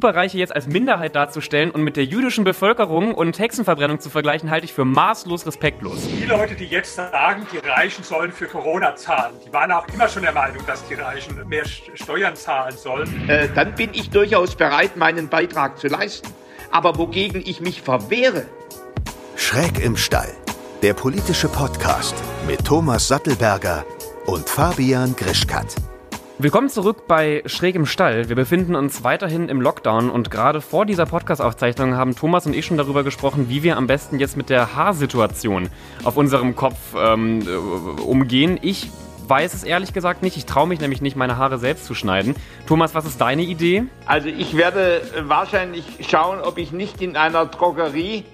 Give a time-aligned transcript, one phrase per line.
[0.00, 4.64] Superreiche jetzt als Minderheit darzustellen und mit der jüdischen Bevölkerung und Hexenverbrennung zu vergleichen, halte
[4.64, 6.06] ich für maßlos respektlos.
[6.06, 10.08] Die Leute, die jetzt sagen, die Reichen sollen für Corona zahlen, die waren auch immer
[10.08, 13.28] schon der Meinung, dass die Reichen mehr Steuern zahlen sollen.
[13.28, 16.28] Äh, dann bin ich durchaus bereit, meinen Beitrag zu leisten.
[16.70, 18.46] Aber wogegen ich mich verwehre.
[19.34, 20.32] Schräg im Stall.
[20.80, 22.14] Der politische Podcast
[22.46, 23.84] mit Thomas Sattelberger
[24.26, 25.74] und Fabian Grischkat.
[26.40, 28.28] Willkommen zurück bei Schräg im Stall.
[28.28, 32.64] Wir befinden uns weiterhin im Lockdown und gerade vor dieser Podcast-Aufzeichnung haben Thomas und ich
[32.64, 35.68] schon darüber gesprochen, wie wir am besten jetzt mit der Haarsituation
[36.04, 38.56] auf unserem Kopf ähm, äh, umgehen.
[38.62, 38.88] Ich
[39.26, 40.36] weiß es ehrlich gesagt nicht.
[40.36, 42.36] Ich traue mich nämlich nicht, meine Haare selbst zu schneiden.
[42.68, 43.86] Thomas, was ist deine Idee?
[44.06, 48.24] Also ich werde wahrscheinlich schauen, ob ich nicht in einer Drogerie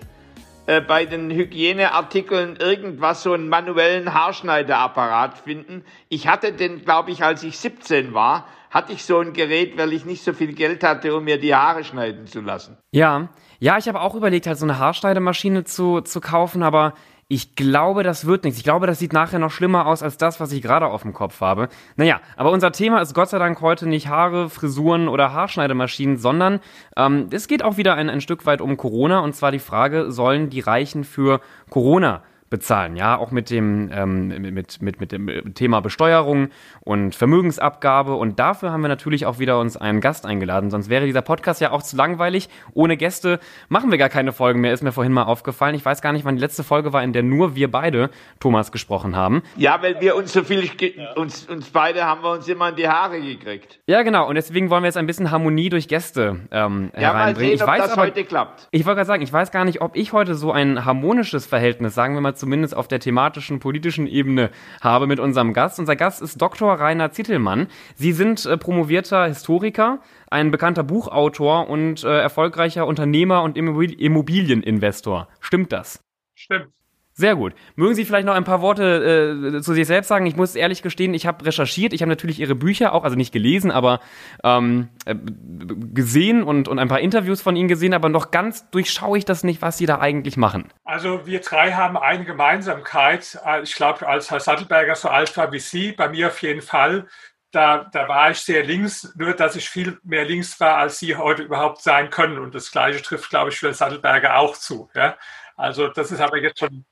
[0.66, 5.84] äh, bei den Hygieneartikeln irgendwas, so einen manuellen Haarschneideapparat finden.
[6.08, 9.92] Ich hatte den, glaube ich, als ich 17 war, hatte ich so ein Gerät, weil
[9.92, 12.78] ich nicht so viel Geld hatte, um mir die Haare schneiden zu lassen.
[12.92, 13.28] Ja,
[13.60, 16.94] ja, ich habe auch überlegt, halt so eine Haarschneidemaschine zu, zu kaufen, aber
[17.28, 18.58] ich glaube, das wird nichts.
[18.58, 21.12] Ich glaube, das sieht nachher noch schlimmer aus als das, was ich gerade auf dem
[21.12, 21.68] Kopf habe.
[21.96, 26.60] Naja, aber unser Thema ist Gott sei Dank heute nicht Haare, Frisuren oder Haarschneidemaschinen, sondern
[26.96, 29.20] ähm, es geht auch wieder ein, ein Stück weit um Corona.
[29.20, 32.22] Und zwar die Frage, sollen die Reichen für Corona
[32.54, 32.94] bezahlen.
[32.94, 36.50] Ja, auch mit dem, ähm, mit, mit, mit dem Thema Besteuerung
[36.82, 38.14] und Vermögensabgabe.
[38.14, 40.70] Und dafür haben wir natürlich auch wieder uns einen Gast eingeladen.
[40.70, 42.48] Sonst wäre dieser Podcast ja auch zu langweilig.
[42.72, 45.74] Ohne Gäste machen wir gar keine Folgen mehr, ist mir vorhin mal aufgefallen.
[45.74, 48.70] Ich weiß gar nicht, wann die letzte Folge war, in der nur wir beide, Thomas,
[48.70, 49.42] gesprochen haben.
[49.56, 50.70] Ja, weil wir uns so viel,
[51.16, 53.80] uns, uns beide haben wir uns immer in die Haare gekriegt.
[53.88, 54.28] Ja, genau.
[54.28, 57.58] Und deswegen wollen wir jetzt ein bisschen Harmonie durch Gäste ähm, ja, hereinbringen.
[57.58, 58.68] Sehen, ich weiß ob das aber, heute klappt.
[58.70, 61.96] Ich wollte gerade sagen, ich weiß gar nicht, ob ich heute so ein harmonisches Verhältnis,
[61.96, 64.50] sagen wir mal zumindest auf der thematischen, politischen Ebene
[64.82, 65.78] habe mit unserem Gast.
[65.78, 66.74] Unser Gast ist Dr.
[66.74, 67.68] Rainer Zittelmann.
[67.94, 75.28] Sie sind äh, promovierter Historiker, ein bekannter Buchautor und äh, erfolgreicher Unternehmer und Immobilieninvestor.
[75.40, 76.04] Stimmt das?
[76.34, 76.68] Stimmt.
[77.16, 77.54] Sehr gut.
[77.76, 80.26] Mögen Sie vielleicht noch ein paar Worte äh, zu sich selbst sagen?
[80.26, 83.32] Ich muss ehrlich gestehen, ich habe recherchiert, ich habe natürlich Ihre Bücher auch, also nicht
[83.32, 84.00] gelesen, aber
[84.42, 89.16] ähm, äh, gesehen und, und ein paar Interviews von Ihnen gesehen, aber noch ganz durchschaue
[89.16, 90.72] ich das nicht, was Sie da eigentlich machen.
[90.82, 93.38] Also wir drei haben eine Gemeinsamkeit.
[93.46, 96.62] Äh, ich glaube, als Herr Sattelberger so alt war wie Sie, bei mir auf jeden
[96.62, 97.06] Fall,
[97.52, 101.14] da, da war ich sehr links, nur dass ich viel mehr links war, als Sie
[101.14, 102.38] heute überhaupt sein können.
[102.38, 104.90] Und das Gleiche trifft, glaube ich, für Sattelberger auch zu.
[104.96, 105.16] Ja?
[105.56, 106.84] Also das ist aber jetzt schon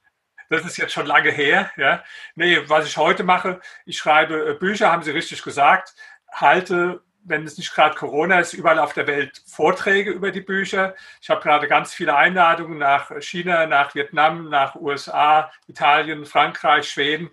[0.52, 1.70] das ist jetzt schon lange her.
[1.76, 2.04] Ja.
[2.34, 5.94] Nee, was ich heute mache, ich schreibe äh, Bücher, haben Sie richtig gesagt,
[6.30, 10.94] halte, wenn es nicht gerade Corona ist, überall auf der Welt Vorträge über die Bücher.
[11.20, 17.30] Ich habe gerade ganz viele Einladungen nach China, nach Vietnam, nach USA, Italien, Frankreich, Schweden.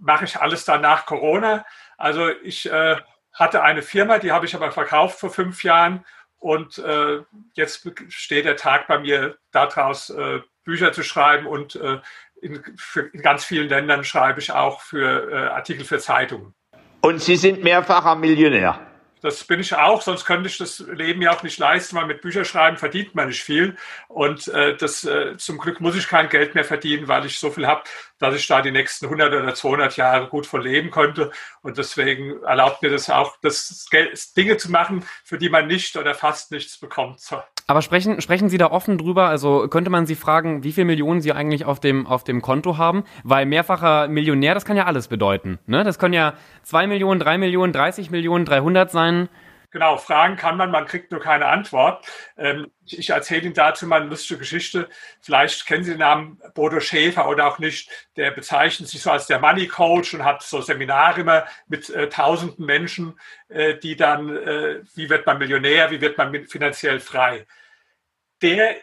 [0.00, 1.64] Mache ich alles dann nach Corona.
[1.96, 2.96] Also ich äh,
[3.32, 6.04] hatte eine Firma, die habe ich aber verkauft vor fünf Jahren
[6.38, 7.22] und äh,
[7.54, 12.00] jetzt steht der Tag bei mir daraus, äh, Bücher zu schreiben und äh,
[12.44, 16.54] in, für, in ganz vielen Ländern schreibe ich auch für äh, Artikel für Zeitungen.
[17.00, 18.80] Und Sie sind mehrfacher Millionär.
[19.20, 22.20] Das bin ich auch, sonst könnte ich das Leben ja auch nicht leisten, weil mit
[22.20, 23.74] Bücherschreiben verdient man nicht viel.
[24.08, 27.50] Und äh, das, äh, zum Glück muss ich kein Geld mehr verdienen, weil ich so
[27.50, 27.84] viel habe,
[28.18, 31.30] dass ich da die nächsten 100 oder 200 Jahre gut von leben konnte.
[31.62, 35.96] Und deswegen erlaubt mir das auch, das Geld, Dinge zu machen, für die man nicht
[35.96, 37.20] oder fast nichts bekommt.
[37.66, 39.28] Aber sprechen, sprechen Sie da offen drüber?
[39.28, 42.76] Also könnte man Sie fragen, wie viele Millionen Sie eigentlich auf dem, auf dem Konto
[42.76, 43.04] haben?
[43.22, 45.58] Weil mehrfacher Millionär, das kann ja alles bedeuten.
[45.66, 45.82] Ne?
[45.82, 49.28] Das können ja zwei Millionen, drei Millionen, 30 Millionen, 300 sein.
[49.74, 52.06] Genau, fragen kann man, man kriegt nur keine Antwort.
[52.36, 54.88] Ähm, ich erzähle Ihnen dazu mal eine lustige Geschichte.
[55.20, 57.90] Vielleicht kennen Sie den Namen Bodo Schäfer oder auch nicht.
[58.14, 62.08] Der bezeichnet sich so als der Money Coach und hat so Seminare immer mit äh,
[62.08, 63.18] tausenden Menschen,
[63.48, 67.44] äh, die dann, äh, wie wird man Millionär, wie wird man finanziell frei.
[68.42, 68.76] Der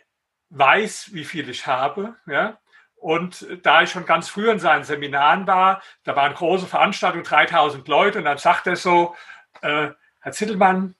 [0.49, 2.59] weiß, wie viel ich habe, ja.
[2.95, 7.87] Und da ich schon ganz früh in seinen Seminaren war, da waren große Veranstaltungen, 3000
[7.87, 9.15] Leute, und dann sagt er so,
[9.61, 9.91] äh,
[10.21, 10.95] Herr Zittelmann,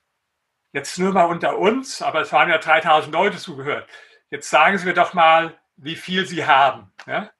[0.72, 3.88] jetzt nur mal unter uns, aber es waren ja 3000 Leute zugehört.
[4.30, 6.92] Jetzt sagen Sie mir doch mal, wie viel Sie haben.
[7.06, 7.30] Ja?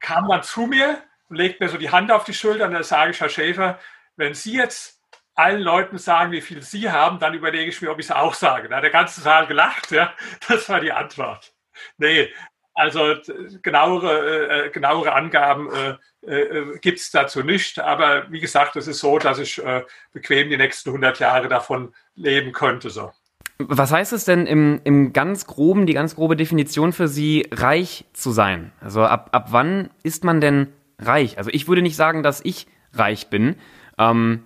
[0.00, 2.82] Kam dann zu mir und legt mir so die Hand auf die Schulter und dann
[2.82, 3.78] sage ich, Herr Schäfer,
[4.16, 5.00] wenn Sie jetzt
[5.34, 8.34] allen Leuten sagen, wie viel Sie haben, dann überlege ich mir, ob ich es auch
[8.34, 8.68] sage.
[8.68, 9.90] Da hat der ganze Saal gelacht.
[9.90, 10.12] Ja?
[10.46, 11.54] Das war die Antwort.
[11.96, 12.30] Nee,
[12.74, 13.14] also
[13.62, 15.96] genauere, äh, genauere Angaben äh,
[16.26, 17.78] äh, gibt es dazu nicht.
[17.78, 19.82] Aber wie gesagt, es ist so, dass ich äh,
[20.12, 22.90] bequem die nächsten 100 Jahre davon leben könnte.
[22.90, 23.12] So.
[23.58, 28.04] Was heißt es denn im, im ganz groben, die ganz grobe Definition für Sie, reich
[28.12, 28.72] zu sein?
[28.80, 31.38] Also ab, ab wann ist man denn reich?
[31.38, 33.56] Also ich würde nicht sagen, dass ich reich bin.
[33.98, 34.44] Ähm,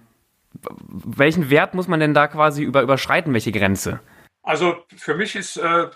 [0.88, 4.00] welchen Wert muss man denn da quasi über, überschreiten, welche Grenze?
[4.42, 5.88] Also für mich ist äh,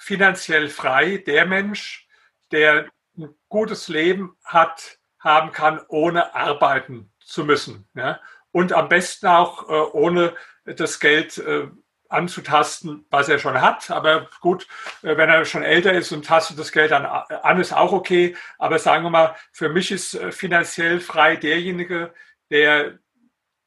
[0.00, 2.08] finanziell frei der Mensch,
[2.52, 7.86] der ein gutes Leben hat, haben kann, ohne arbeiten zu müssen.
[7.94, 8.18] Ja?
[8.50, 11.68] Und am besten auch äh, ohne das Geld äh,
[12.08, 13.90] anzutasten, was er schon hat.
[13.90, 14.66] Aber gut,
[15.02, 18.34] äh, wenn er schon älter ist und tastet das Geld dann an, ist auch okay.
[18.58, 22.14] Aber sagen wir mal, für mich ist äh, finanziell frei derjenige,
[22.50, 22.98] der,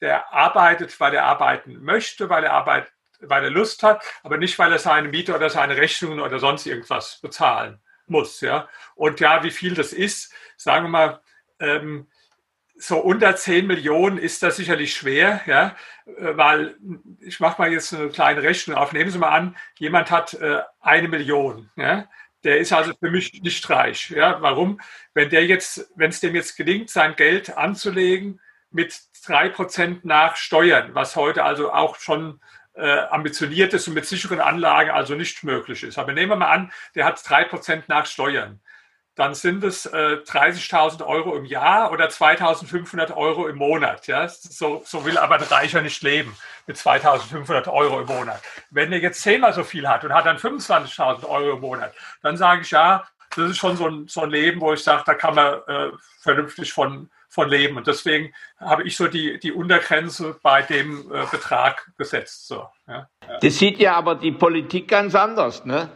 [0.02, 2.92] der arbeitet, weil er arbeiten möchte, weil er arbeitet,
[3.28, 6.66] weil er Lust hat, aber nicht, weil er seine Miete oder seine Rechnungen oder sonst
[6.66, 8.42] irgendwas bezahlen muss.
[8.42, 8.68] Ja.
[8.96, 11.22] Und ja, wie viel das ist, sagen wir mal,
[11.60, 12.08] ähm,
[12.76, 15.76] so unter 10 Millionen ist das sicherlich schwer, ja,
[16.06, 16.76] äh, weil
[17.22, 18.94] ich mache mal jetzt eine kleine Rechnung auf.
[18.94, 22.10] Nehmen Sie mal an, jemand hat äh, eine Million, ja,
[22.44, 24.10] der ist also für mich nicht reich.
[24.10, 24.82] Ja, warum?
[25.14, 30.36] Wenn der jetzt, wenn es dem jetzt gelingt, sein Geld anzulegen mit drei Prozent nach
[30.36, 32.42] Steuern, was heute also auch schon
[32.76, 35.98] äh, ambitioniert ist und mit sicheren Anlagen also nicht möglich ist.
[35.98, 38.60] Aber nehmen wir mal an, der hat drei Prozent nach Steuern
[39.16, 44.08] dann sind es äh, 30.000 Euro im Jahr oder 2.500 Euro im Monat.
[44.08, 44.28] Ja?
[44.28, 46.36] So, so will aber ein Reicher nicht leben
[46.66, 48.42] mit 2.500 Euro im Monat.
[48.72, 52.38] Wenn er jetzt zehnmal so viel hat und hat dann 25.000 Euro im Monat, dann
[52.38, 53.06] sage ich ja,
[53.36, 55.92] das ist schon so ein, so ein Leben, wo ich sage, da kann man äh,
[56.22, 57.78] vernünftig von, von leben.
[57.78, 62.48] Und deswegen habe ich so die, die Untergrenze bei dem äh, Betrag gesetzt.
[62.48, 63.08] So, ja.
[63.42, 65.66] Das sieht ja aber die Politik ganz anders.
[65.66, 65.90] Ne?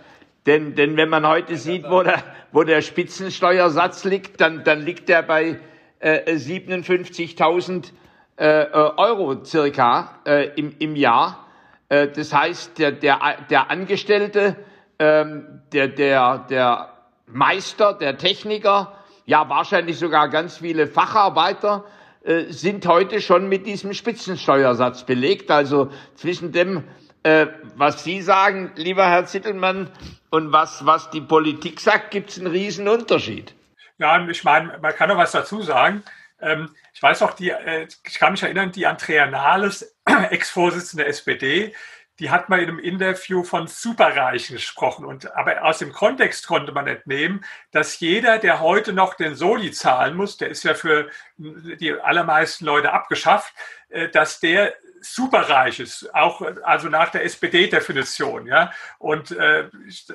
[0.47, 5.09] Denn, denn wenn man heute sieht, wo der, wo der Spitzensteuersatz liegt, dann, dann liegt
[5.09, 5.59] der bei
[5.99, 7.91] äh, 57.000
[8.37, 8.65] äh,
[8.97, 11.47] Euro circa äh, im, im Jahr.
[11.89, 13.19] Äh, das heißt, der, der,
[13.49, 14.55] der Angestellte,
[14.99, 16.93] ähm, der, der, der
[17.27, 18.96] Meister, der Techniker,
[19.27, 21.85] ja wahrscheinlich sogar ganz viele Facharbeiter,
[22.23, 25.51] äh, sind heute schon mit diesem Spitzensteuersatz belegt.
[25.51, 26.83] Also zwischen dem
[27.23, 29.91] äh, was Sie sagen, lieber Herr Zittelmann,
[30.29, 33.53] und was, was die Politik sagt, gibt es einen riesen Unterschied.
[33.97, 36.03] Ja, ich meine, man kann noch was dazu sagen.
[36.39, 41.09] Ähm, ich weiß auch, die, äh, ich kann mich erinnern, die Andrea Nahles, Ex-Vorsitzende der
[41.09, 41.73] SPD,
[42.19, 45.05] die hat mal in einem Interview von Superreichen gesprochen.
[45.05, 49.71] Und, aber aus dem Kontext konnte man entnehmen, dass jeder, der heute noch den Soli
[49.71, 53.53] zahlen muss, der ist ja für die allermeisten Leute abgeschafft,
[53.89, 58.47] äh, dass der superreich ist, auch also nach der SPD-Definition.
[58.47, 58.71] Ja?
[58.97, 59.69] Und äh,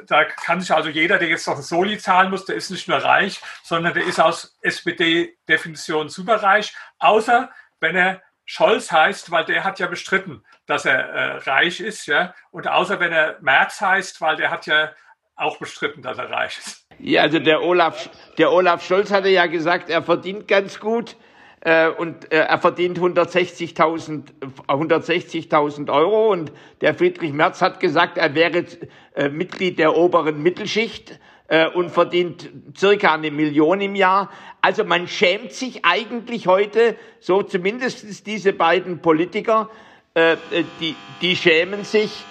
[0.06, 2.88] da kann sich also jeder, der jetzt noch ein Soli zahlen muss, der ist nicht
[2.88, 7.50] nur reich, sondern der ist aus SPD-Definition superreich, außer
[7.81, 12.06] wenn er Scholz heißt, weil der hat ja bestritten, dass er äh, reich ist.
[12.06, 12.35] Ja?
[12.50, 14.91] Und außer wenn er Merz heißt, weil der hat ja
[15.37, 16.87] auch bestritten, dass er reich ist.
[16.99, 21.17] Ja, also der Olaf, der Olaf Scholz hatte ja gesagt, er verdient ganz gut
[21.61, 24.33] äh, und äh, er verdient 160.000
[24.69, 28.67] 160.000 Euro und der Friedrich Merz hat gesagt, er wäre
[29.15, 31.19] äh, Mitglied der oberen Mittelschicht
[31.49, 34.31] äh, und verdient circa eine Million im Jahr.
[34.61, 39.71] Also man schämt sich eigentlich heute, so zumindest diese beiden Politiker,
[40.15, 42.25] äh, äh die, die schämen sich,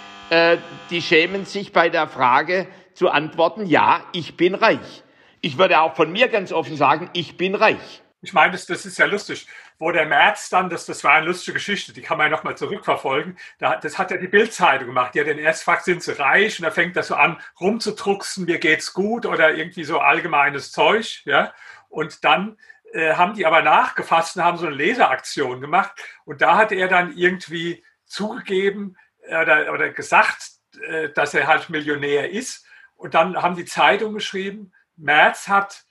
[0.90, 5.04] die schämen sich bei der Frage zu antworten, ja, ich bin reich.
[5.42, 8.02] Ich würde auch von mir ganz offen sagen, ich bin reich.
[8.22, 9.48] Ich meine, das ist ja lustig,
[9.81, 12.56] wo der März dann, das, das war eine lustige Geschichte, die kann man ja nochmal
[12.56, 13.36] zurückverfolgen.
[13.57, 15.16] Da, das hat ja die Bildzeitung gemacht.
[15.16, 16.60] Die hat den erst gefragt, sind sie reich?
[16.60, 21.24] Und da fängt das so an, rumzudrucksen, mir geht's gut oder irgendwie so allgemeines Zeug.
[21.25, 21.51] Ja?
[21.89, 22.60] Und dann
[22.94, 25.94] äh, haben die aber nachgefasst und haben so eine Leseraktion gemacht.
[26.25, 30.44] Und da hat er dann irgendwie zugegeben äh, oder, oder gesagt,
[30.89, 32.67] äh, dass er halt Millionär ist.
[32.94, 35.86] Und dann haben die Zeitung geschrieben, Merz hat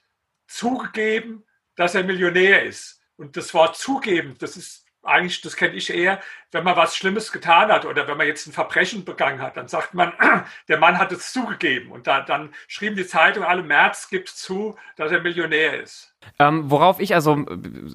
[0.47, 1.43] zugegeben,
[1.75, 3.00] dass er Millionär ist.
[3.21, 6.19] Und das Wort zugeben, das ist eigentlich, das kenne ich eher,
[6.51, 9.67] wenn man was Schlimmes getan hat oder wenn man jetzt ein Verbrechen begangen hat, dann
[9.67, 10.11] sagt man,
[10.67, 11.91] der Mann hat es zugegeben.
[11.91, 16.15] Und da, dann schrieben die Zeitung, alle März gibt zu, dass er Millionär ist.
[16.39, 17.45] Ähm, worauf ich also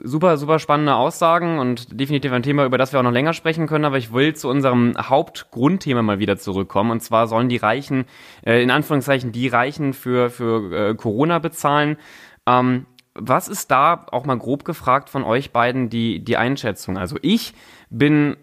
[0.04, 3.66] super, super spannende Aussagen und definitiv ein Thema, über das wir auch noch länger sprechen
[3.66, 6.92] können, aber ich will zu unserem Hauptgrundthema mal wieder zurückkommen.
[6.92, 8.04] Und zwar sollen die Reichen,
[8.44, 11.96] äh, in Anführungszeichen, die Reichen für, für äh, Corona bezahlen.
[12.46, 12.86] Ähm,
[13.18, 16.98] was ist da auch mal grob gefragt von euch beiden die, die Einschätzung?
[16.98, 17.54] Also ich
[17.90, 18.36] bin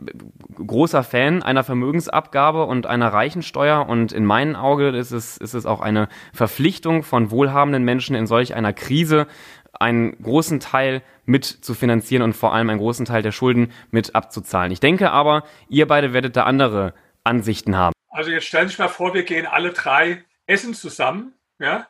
[0.56, 5.66] großer Fan einer Vermögensabgabe und einer Reichensteuer und in meinen Augen ist es, ist es
[5.66, 9.28] auch eine Verpflichtung von wohlhabenden Menschen in solch einer Krise
[9.74, 14.16] einen großen Teil mit zu finanzieren und vor allem einen großen Teil der Schulden mit
[14.16, 14.72] abzuzahlen.
[14.72, 17.94] Ich denke aber, ihr beide werdet da andere Ansichten haben.
[18.10, 21.88] Also jetzt stellen Sie sich mal vor, wir gehen alle drei essen zusammen, ja,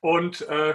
[0.00, 0.74] und äh,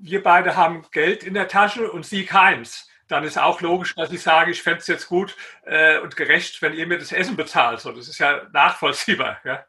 [0.00, 2.88] wir beide haben Geld in der Tasche und Sie keins.
[3.08, 5.36] dann ist auch logisch, dass ich sage, ich fände es jetzt gut
[5.66, 7.80] äh, und gerecht, wenn ihr mir das Essen bezahlt.
[7.80, 9.40] So, das ist ja nachvollziehbar.
[9.44, 9.64] Ja,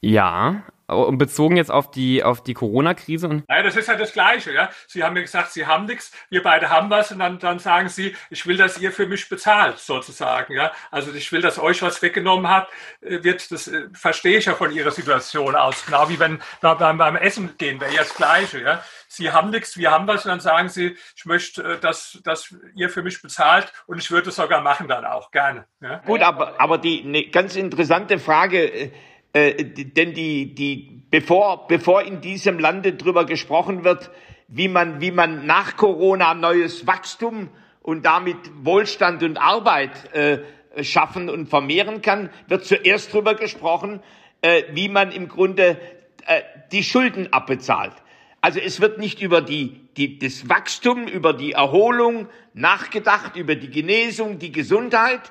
[0.00, 3.42] ja und bezogen jetzt auf die, auf die Corona-Krise?
[3.48, 4.52] Naja, das ist ja das Gleiche.
[4.52, 4.70] Ja?
[4.86, 7.88] Sie haben mir gesagt, Sie haben nichts, wir beide haben was und dann, dann sagen
[7.88, 10.54] Sie, ich will, dass ihr für mich bezahlt, sozusagen.
[10.54, 10.72] Ja?
[10.90, 12.68] Also ich will, dass euch was weggenommen hat,
[13.00, 15.84] äh, wird, das äh, verstehe ich ja von Ihrer Situation aus.
[15.86, 18.60] Genau wie wenn da beim, beim Essen gehen, wäre ja das Gleiche.
[18.60, 18.82] Ja?
[19.08, 22.54] Sie haben nichts, wir haben was und dann sagen Sie, ich möchte, äh, dass, dass
[22.74, 25.66] ihr für mich bezahlt und ich würde es sogar machen dann auch, gerne.
[25.80, 25.98] Ja?
[26.06, 28.92] Gut, aber, aber die eine ganz interessante Frage,
[29.32, 34.10] äh, denn die, die, bevor, bevor in diesem Lande drüber gesprochen wird,
[34.48, 37.48] wie man, wie man nach Corona neues Wachstum
[37.82, 40.38] und damit Wohlstand und Arbeit äh,
[40.82, 44.02] schaffen und vermehren kann, wird zuerst drüber gesprochen,
[44.42, 45.78] äh, wie man im Grunde
[46.26, 47.94] äh, die Schulden abbezahlt.
[48.40, 53.70] Also es wird nicht über die, die, das Wachstum, über die Erholung nachgedacht, über die
[53.70, 55.30] Genesung, die Gesundheit,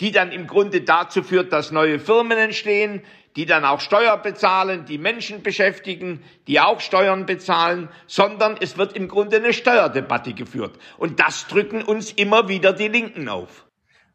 [0.00, 3.02] die dann im Grunde dazu führt, dass neue Firmen entstehen,
[3.36, 8.94] die dann auch Steuer bezahlen, die Menschen beschäftigen, die auch Steuern bezahlen, sondern es wird
[8.94, 10.78] im Grunde eine Steuerdebatte geführt.
[10.98, 13.66] Und das drücken uns immer wieder die Linken auf.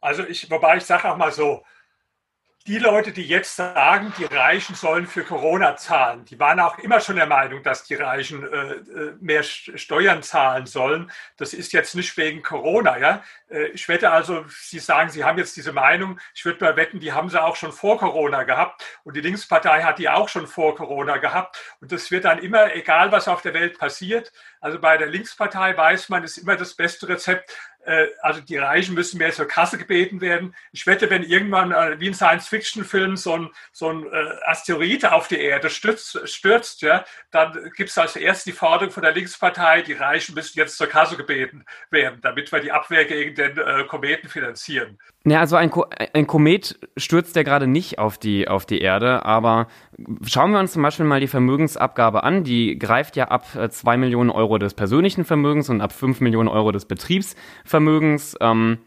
[0.02, 1.64] Also ich, wobei ich sage auch mal so,
[2.68, 7.00] die Leute, die jetzt sagen, die Reichen sollen für Corona zahlen, die waren auch immer
[7.00, 11.12] schon der Meinung, dass die Reichen äh, äh mehr Steuern zahlen sollen.
[11.38, 12.98] Das ist jetzt nicht wegen Corona.
[12.98, 13.24] Ja?
[13.50, 16.20] Äh, ich wette also, Sie sagen, Sie haben jetzt diese Meinung.
[16.36, 18.84] Ich würde mal wetten, die haben sie auch schon vor Corona gehabt.
[19.04, 21.58] Und die Linkspartei hat die auch schon vor Corona gehabt.
[21.80, 24.32] Und das wird dann immer, egal was auf der Welt passiert.
[24.62, 27.56] Also bei der Linkspartei weiß man, ist immer das beste Rezept,
[28.22, 30.56] also die Reichen müssen mehr zur Kasse gebeten werden.
[30.72, 35.28] Ich wette, wenn irgendwann äh, wie ein Science-Fiction-Film so ein, so ein äh, Asteroid auf
[35.28, 39.82] die Erde stürzt, stürzt ja, dann gibt es als erstes die Forderung von der Linkspartei,
[39.82, 44.30] die Reichen müssen jetzt zur Kasse gebeten werden, damit wir die Abwehr gegen den Kometen
[44.30, 44.98] finanzieren.
[45.26, 49.26] Ja, also ein, Ko ein Komet stürzt ja gerade nicht auf die, auf die Erde,
[49.26, 49.68] aber
[50.26, 52.44] schauen wir uns zum Beispiel mal die Vermögensabgabe an.
[52.44, 56.72] Die greift ja ab 2 Millionen Euro des persönlichen Vermögens und ab 5 Millionen Euro
[56.72, 57.79] des Betriebsvermögens.
[58.40, 58.80] Ähm,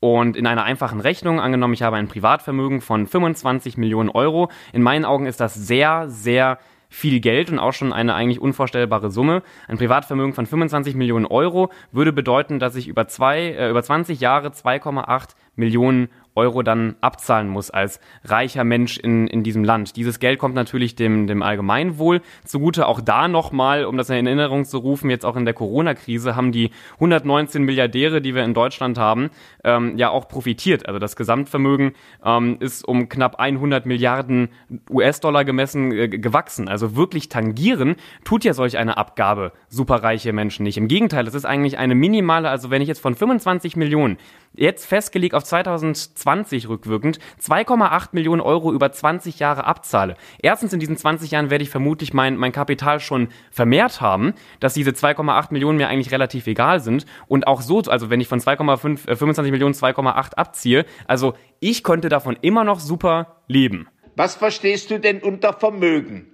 [0.00, 4.82] und in einer einfachen Rechnung, angenommen, ich habe ein Privatvermögen von 25 Millionen Euro, in
[4.82, 6.58] meinen Augen ist das sehr, sehr
[6.94, 9.42] viel Geld und auch schon eine eigentlich unvorstellbare Summe.
[9.66, 14.20] Ein Privatvermögen von 25 Millionen Euro würde bedeuten, dass ich über, zwei, äh, über 20
[14.20, 19.96] Jahre 2,8 Millionen Euro dann abzahlen muss als reicher Mensch in, in diesem Land.
[19.96, 22.86] Dieses Geld kommt natürlich dem, dem Allgemeinwohl zugute.
[22.86, 26.50] Auch da nochmal, um das in Erinnerung zu rufen, jetzt auch in der Corona-Krise haben
[26.50, 29.30] die 119 Milliardäre, die wir in Deutschland haben,
[29.62, 30.86] ähm, ja auch profitiert.
[30.86, 31.92] Also das Gesamtvermögen
[32.24, 34.48] ähm, ist um knapp 100 Milliarden
[34.90, 36.68] US-Dollar gemessen äh, gewachsen.
[36.68, 40.78] Also wirklich tangieren tut ja solch eine Abgabe superreiche Menschen nicht.
[40.78, 44.18] Im Gegenteil, es ist eigentlich eine minimale, also wenn ich jetzt von 25 Millionen
[44.56, 50.16] jetzt festgelegt auf 2020 rückwirkend 2,8 Millionen Euro über 20 Jahre abzahle.
[50.40, 54.74] Erstens in diesen 20 Jahren werde ich vermutlich mein, mein Kapital schon vermehrt haben, dass
[54.74, 58.40] diese 2,8 Millionen mir eigentlich relativ egal sind und auch so, also wenn ich von
[58.40, 63.88] 2,5, äh, 25 Millionen 2,8 abziehe, also ich konnte davon immer noch super leben.
[64.16, 66.30] Was verstehst du denn unter Vermögen?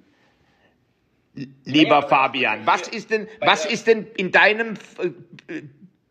[1.64, 5.62] Lieber Fabian, was ist denn, was ist denn in deinem, äh,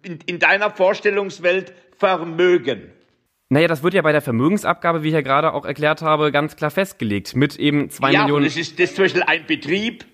[0.01, 2.91] in, in deiner Vorstellungswelt Vermögen.
[3.50, 6.56] Naja, das wird ja bei der Vermögensabgabe, wie ich ja gerade auch erklärt habe, ganz
[6.56, 7.36] klar festgelegt.
[7.36, 8.46] Mit eben zwei ja, Millionen.
[8.46, 10.06] Das ist das zum Beispiel ein Betrieb.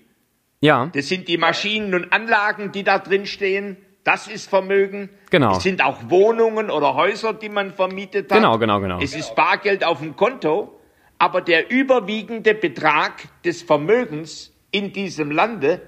[0.60, 0.90] Ja.
[0.94, 3.76] Das sind die Maschinen und Anlagen, die da drin stehen.
[4.04, 5.10] Das ist Vermögen.
[5.30, 5.56] Genau.
[5.56, 8.38] Es sind auch Wohnungen oder Häuser, die man vermietet hat.
[8.38, 9.00] Genau, genau, genau.
[9.00, 10.72] Es ist Bargeld auf dem Konto.
[11.18, 13.12] Aber der überwiegende Betrag
[13.44, 15.82] des Vermögens in diesem Lande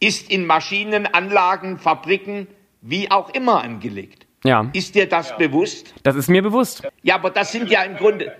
[0.00, 2.46] ist in Maschinen, Anlagen, Fabriken,
[2.80, 4.19] wie auch immer angelegt.
[4.44, 4.70] Ja.
[4.72, 5.36] Ist dir das ja.
[5.36, 5.94] bewusst?
[6.02, 6.82] Das ist mir bewusst.
[7.02, 8.34] Ja, aber das sind ja im Grunde,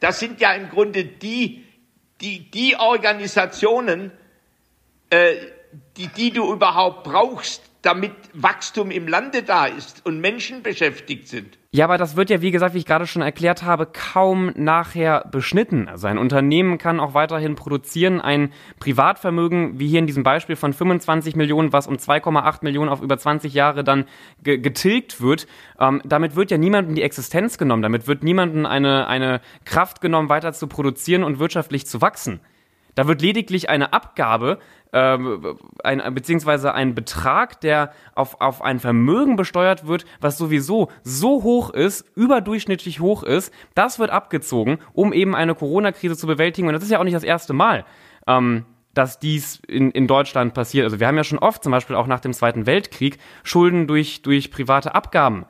[0.00, 1.64] das sind ja im Grunde die,
[2.20, 4.10] die, die Organisationen,
[5.10, 5.34] äh,
[5.96, 11.58] die, die du überhaupt brauchst, damit Wachstum im Lande da ist und Menschen beschäftigt sind.
[11.70, 15.26] Ja, aber das wird ja, wie gesagt, wie ich gerade schon erklärt habe, kaum nachher
[15.30, 15.86] beschnitten.
[15.86, 18.20] Also ein Unternehmen kann auch weiterhin produzieren.
[18.20, 23.02] Ein Privatvermögen, wie hier in diesem Beispiel von 25 Millionen, was um 2,8 Millionen auf
[23.02, 24.06] über 20 Jahre dann
[24.42, 25.46] ge getilgt wird,
[25.78, 27.82] ähm, damit wird ja niemandem die Existenz genommen.
[27.82, 32.40] Damit wird niemandem eine, eine Kraft genommen, weiter zu produzieren und wirtschaftlich zu wachsen.
[32.98, 34.58] Da wird lediglich eine Abgabe
[34.92, 41.42] ähm, ein, beziehungsweise ein Betrag, der auf, auf ein Vermögen besteuert wird, was sowieso so
[41.42, 46.68] hoch ist, überdurchschnittlich hoch ist, das wird abgezogen, um eben eine Corona-Krise zu bewältigen.
[46.68, 47.84] Und das ist ja auch nicht das erste Mal.
[48.26, 48.64] Ähm,
[48.94, 50.84] dass dies in, in Deutschland passiert.
[50.84, 54.22] Also wir haben ja schon oft, zum Beispiel auch nach dem Zweiten Weltkrieg, Schulden durch,
[54.22, 55.46] durch private Abgaben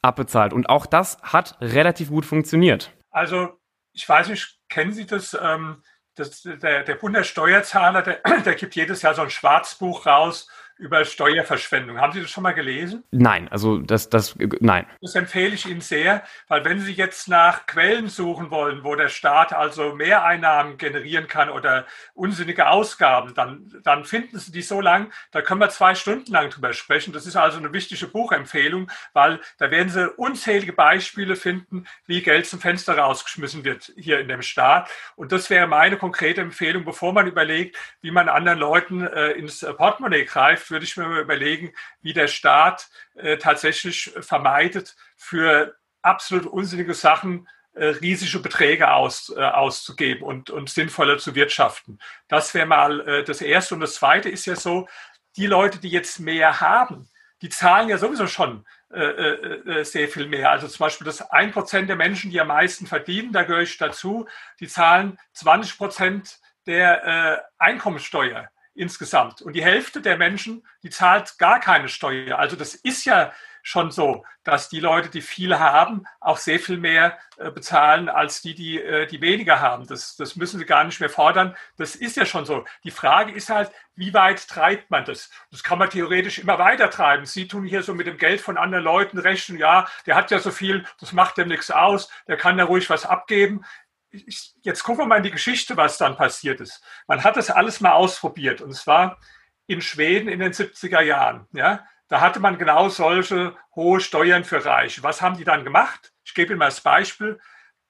[0.00, 0.54] abbezahlt.
[0.54, 2.92] Und auch das hat relativ gut funktioniert.
[3.10, 3.58] Also
[3.92, 5.36] ich weiß nicht, kennen Sie das?
[5.40, 5.82] Ähm,
[6.16, 11.98] das der, der Bundessteuerzahler, der, der gibt jedes Jahr so ein Schwarzbuch raus über Steuerverschwendung.
[11.98, 13.02] Haben Sie das schon mal gelesen?
[13.10, 14.86] Nein, also das, das, nein.
[15.00, 19.08] Das empfehle ich Ihnen sehr, weil wenn Sie jetzt nach Quellen suchen wollen, wo der
[19.08, 25.10] Staat also Mehreinnahmen generieren kann oder unsinnige Ausgaben, dann, dann finden Sie die so lang,
[25.30, 27.12] da können wir zwei Stunden lang drüber sprechen.
[27.12, 32.46] Das ist also eine wichtige Buchempfehlung, weil da werden Sie unzählige Beispiele finden, wie Geld
[32.46, 34.90] zum Fenster rausgeschmissen wird hier in dem Staat.
[35.16, 39.60] Und das wäre meine konkrete Empfehlung, bevor man überlegt, wie man anderen Leuten äh, ins
[39.60, 46.46] Portemonnaie greift würde ich mir mal überlegen, wie der Staat äh, tatsächlich vermeidet, für absolut
[46.46, 51.98] unsinnige Sachen äh, riesige Beträge aus, äh, auszugeben und, und sinnvoller zu wirtschaften.
[52.26, 53.74] Das wäre mal äh, das Erste.
[53.74, 54.88] Und das Zweite ist ja so,
[55.36, 57.10] die Leute, die jetzt mehr haben,
[57.42, 60.50] die zahlen ja sowieso schon äh, äh, sehr viel mehr.
[60.50, 64.26] Also zum Beispiel das 1% der Menschen, die am meisten verdienen, da gehöre ich dazu,
[64.58, 69.42] die zahlen 20% der Einkommensteuer insgesamt.
[69.42, 72.38] Und die Hälfte der Menschen, die zahlt gar keine Steuer.
[72.38, 73.32] Also das ist ja
[73.66, 78.40] schon so, dass die Leute, die viel haben, auch sehr viel mehr äh, bezahlen als
[78.40, 79.88] die, die, äh, die weniger haben.
[79.88, 81.56] Das, das müssen sie gar nicht mehr fordern.
[81.76, 82.64] Das ist ja schon so.
[82.84, 85.30] Die Frage ist halt, wie weit treibt man das?
[85.50, 87.26] Das kann man theoretisch immer weiter treiben.
[87.26, 90.38] Sie tun hier so mit dem Geld von anderen Leuten rechnen, ja, der hat ja
[90.38, 93.64] so viel, das macht dem nichts aus, der kann da ruhig was abgeben
[94.10, 96.82] ich, jetzt gucken wir mal in die Geschichte, was dann passiert ist.
[97.06, 99.18] Man hat das alles mal ausprobiert und zwar
[99.66, 101.46] in Schweden in den 70er Jahren.
[101.52, 105.02] Ja, da hatte man genau solche hohe Steuern für Reiche.
[105.02, 106.12] Was haben die dann gemacht?
[106.24, 107.40] Ich gebe Ihnen mal das Beispiel.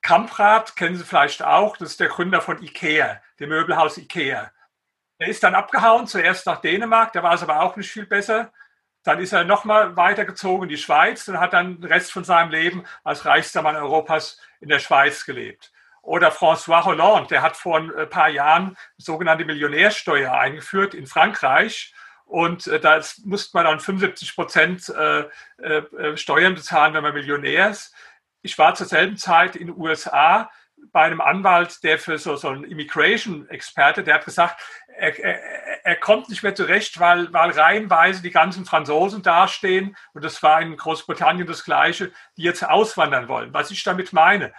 [0.02, 4.52] Kamprad kennen Sie vielleicht auch, das ist der Gründer von IKEA, dem Möbelhaus IKEA.
[5.18, 8.52] Er ist dann abgehauen, zuerst nach Dänemark, da war es aber auch nicht viel besser.
[9.02, 12.50] Dann ist er nochmal weitergezogen in die Schweiz und hat dann den Rest von seinem
[12.50, 15.73] Leben als reichster Mann Europas in der Schweiz gelebt.
[16.07, 21.92] Oder François Hollande, der hat vor ein äh, paar Jahren sogenannte Millionärsteuer eingeführt in Frankreich.
[22.25, 25.25] Und äh, da musste man dann 75 Prozent äh,
[26.16, 27.92] Steuern bezahlen, wenn man Millionär ist.
[28.42, 30.49] Ich war zur selben Zeit in den USA
[30.92, 35.97] bei einem Anwalt, der für so, so einen Immigration-Experte, der hat gesagt, er, er, er,
[35.97, 40.77] kommt nicht mehr zurecht, weil, weil reihenweise die ganzen Franzosen dastehen, und das war in
[40.77, 43.53] Großbritannien das Gleiche, die jetzt auswandern wollen.
[43.53, 44.55] Was ich damit meine,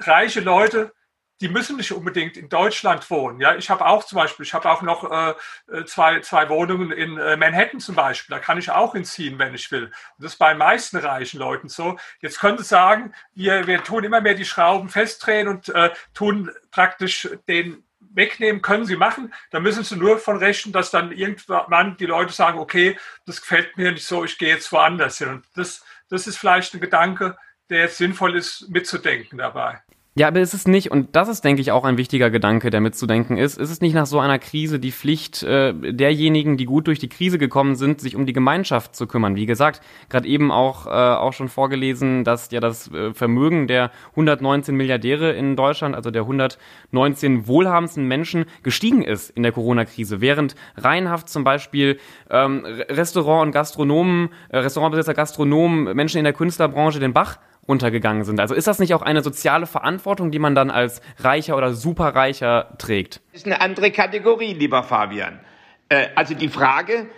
[0.00, 0.92] reiche Leute,
[1.40, 3.40] die müssen nicht unbedingt in Deutschland wohnen.
[3.40, 5.34] Ja, ich habe auch zum Beispiel, ich habe auch noch äh,
[5.70, 8.34] äh, zwei, zwei Wohnungen in äh, Manhattan zum Beispiel.
[8.34, 9.84] Da kann ich auch hinziehen, wenn ich will.
[9.84, 11.98] Und das ist bei den meisten reichen Leuten so.
[12.20, 16.50] Jetzt könnte ich sagen, wir, wir tun immer mehr die Schrauben festdrehen und äh, tun
[16.70, 17.82] praktisch den
[18.16, 19.32] wegnehmen, können sie machen.
[19.50, 23.76] Da müssen sie nur von rechnen, dass dann irgendwann die Leute sagen, okay, das gefällt
[23.76, 25.28] mir nicht so, ich gehe jetzt woanders hin.
[25.28, 27.36] Und das, das ist vielleicht ein Gedanke,
[27.68, 29.82] der jetzt sinnvoll ist, mitzudenken dabei.
[30.18, 32.80] Ja, aber ist es nicht, und das ist, denke ich, auch ein wichtiger Gedanke, der
[32.80, 36.86] mitzudenken ist, ist es nicht nach so einer Krise die Pflicht äh, derjenigen, die gut
[36.86, 39.36] durch die Krise gekommen sind, sich um die Gemeinschaft zu kümmern?
[39.36, 43.90] Wie gesagt, gerade eben auch, äh, auch schon vorgelesen, dass ja das äh, Vermögen der
[44.12, 50.54] 119 Milliardäre in Deutschland, also der 119 wohlhabendsten Menschen, gestiegen ist in der Corona-Krise, während
[50.78, 51.98] reihenhaft zum Beispiel
[52.30, 58.40] ähm, Restaurant- und Gastronomen, äh, Restaurantbesitzer, Gastronomen, Menschen in der Künstlerbranche den Bach untergegangen sind.
[58.40, 62.74] Also ist das nicht auch eine soziale Verantwortung, die man dann als Reicher oder Superreicher
[62.78, 63.20] trägt?
[63.32, 65.40] Das ist eine andere Kategorie, lieber Fabian.
[65.88, 67.08] Äh, also die Frage,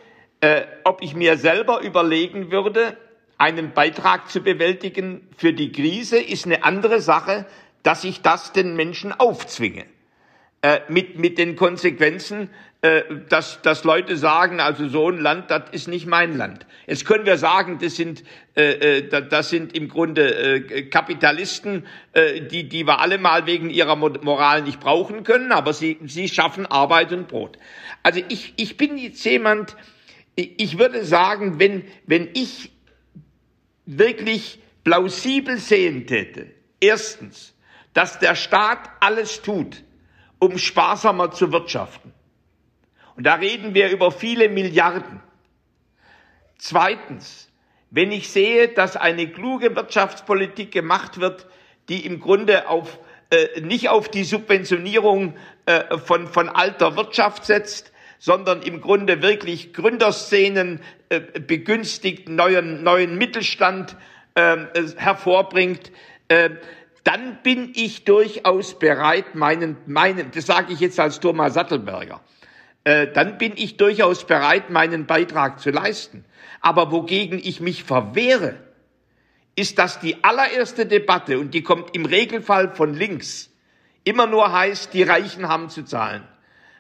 [0.41, 2.97] äh, ob ich mir selber überlegen würde,
[3.37, 7.47] einen Beitrag zu bewältigen für die Krise, ist eine andere Sache,
[7.83, 9.85] dass ich das den Menschen aufzwinge.
[10.61, 12.51] Äh, mit, mit den Konsequenzen,
[13.29, 16.65] dass, dass Leute sagen, also so ein Land, das ist nicht mein Land.
[16.87, 18.23] Jetzt können wir sagen, das sind,
[18.57, 23.69] äh, äh das sind im Grunde äh, Kapitalisten, äh, die, die wir alle mal wegen
[23.69, 27.59] ihrer Moral nicht brauchen können, aber sie, sie schaffen Arbeit und Brot.
[28.05, 29.77] Also ich, ich bin jetzt jemand,
[30.37, 32.71] ich würde sagen, wenn, wenn ich
[33.87, 36.47] wirklich plausibel sehen täte,
[36.81, 37.55] erstens,
[37.93, 39.83] dass der Staat alles tut,
[40.39, 42.13] um sparsamer zu wirtschaften,
[43.19, 45.21] und da reden wir über viele Milliarden.
[46.57, 47.51] Zweitens,
[47.91, 51.49] wenn ich sehe, dass eine kluge Wirtschaftspolitik gemacht wird,
[51.89, 53.01] die im Grunde auf,
[53.31, 55.35] äh, nicht auf die Subventionierung
[55.67, 63.19] äh, von, von alter Wirtschaft setzt, sondern im Grunde wirklich Gründerszenen äh, begünstigt, neuen, neuen
[63.19, 63.97] Mittelstand
[64.37, 64.59] äh,
[64.97, 65.91] hervorbringt,
[66.29, 66.51] äh,
[67.03, 72.21] dann bin ich durchaus bereit, meinen, meinen, das sage ich jetzt als Thomas Sattelberger,
[72.89, 76.25] äh, dann bin ich durchaus bereit, meinen Beitrag zu leisten.
[76.63, 78.55] Aber wogegen ich mich verwehre,
[79.57, 83.51] ist, dass die allererste Debatte, und die kommt im Regelfall von links,
[84.05, 86.27] immer nur heißt, die Reichen haben zu zahlen.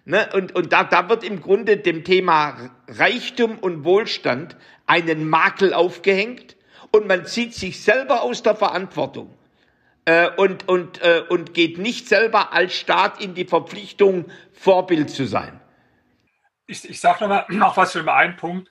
[0.07, 0.27] Ne?
[0.33, 6.57] Und, und da, da wird im Grunde dem Thema Reichtum und Wohlstand einen Makel aufgehängt
[6.90, 9.35] und man zieht sich selber aus der Verantwortung
[10.07, 15.27] äh, und, und, äh, und geht nicht selber als Staat in die Verpflichtung, Vorbild zu
[15.27, 15.58] sein.
[16.68, 18.70] Ich, ich sage nochmal noch was für einen Punkt.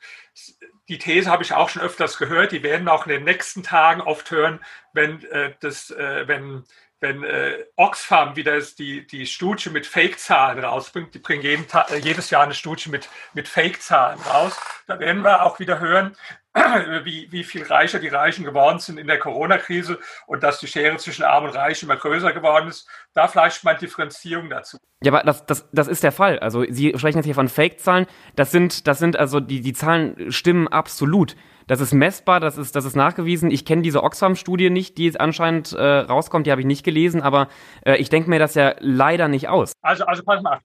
[0.88, 2.54] Die These habe ich auch schon öfters gehört.
[2.54, 6.64] Die werden wir auch in den nächsten Tagen oft hören, wenn, äh, das, äh, wenn
[7.00, 12.30] wenn äh, Oxfam wieder die, die Studie mit Fake-Zahlen rausbringt, die bringen jeden äh, jedes
[12.32, 16.16] Jahr eine Studie mit, mit Fake-Zahlen raus, da werden wir auch wieder hören,
[17.04, 20.98] wie, wie viel reicher die Reichen geworden sind in der Corona-Krise und dass die Schere
[20.98, 22.88] zwischen Arm und Reich immer größer geworden ist.
[23.14, 24.78] Da vielleicht mal Differenzierung dazu.
[25.04, 26.40] Ja, aber das, das, das ist der Fall.
[26.40, 28.08] Also Sie sprechen jetzt hier von Fake-Zahlen.
[28.36, 31.36] Das sind, das sind also die, die Zahlen stimmen absolut.
[31.68, 33.52] Das ist messbar, das ist, das ist nachgewiesen.
[33.52, 37.22] Ich kenne diese Oxfam-Studie nicht, die jetzt anscheinend äh, rauskommt, die habe ich nicht gelesen,
[37.22, 37.50] aber
[37.86, 39.74] äh, ich denke mir das ja leider nicht aus.
[39.82, 40.60] Also, also pass mal,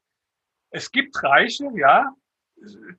[0.70, 2.12] es gibt Reiche, ja,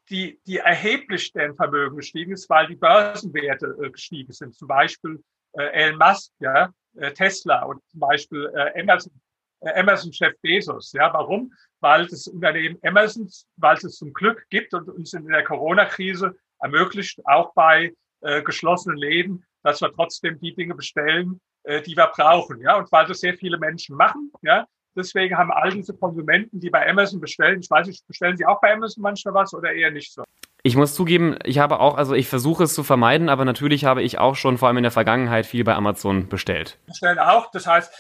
[0.10, 4.56] die, die erheblich deren Vermögen gestiegen ist, weil die Börsenwerte äh, gestiegen sind.
[4.56, 5.24] Zum Beispiel
[5.54, 9.14] äh, Elon Musk, ja, äh, Tesla und zum Beispiel äh, Amazon,
[9.62, 10.92] äh, Amazon-Chef Bezos.
[10.94, 11.54] Ja, warum?
[11.80, 17.20] Weil das Unternehmen Amazon, weil es zum Glück gibt und uns in der Corona-Krise ermöglicht,
[17.26, 22.62] auch bei äh, geschlossenen Läden, dass wir trotzdem die Dinge bestellen, äh, die wir brauchen.
[22.62, 26.70] Ja, und weil das sehr viele Menschen machen, ja, deswegen haben all diese Konsumenten, die
[26.70, 29.92] bei Amazon bestellen, ich weiß nicht, bestellen sie auch bei Amazon manchmal was oder eher
[29.92, 30.24] nicht so?
[30.66, 34.02] Ich muss zugeben, ich habe auch, also ich versuche es zu vermeiden, aber natürlich habe
[34.02, 36.78] ich auch schon vor allem in der Vergangenheit viel bei Amazon bestellt.
[36.88, 37.92] Bestellen auch, das heißt,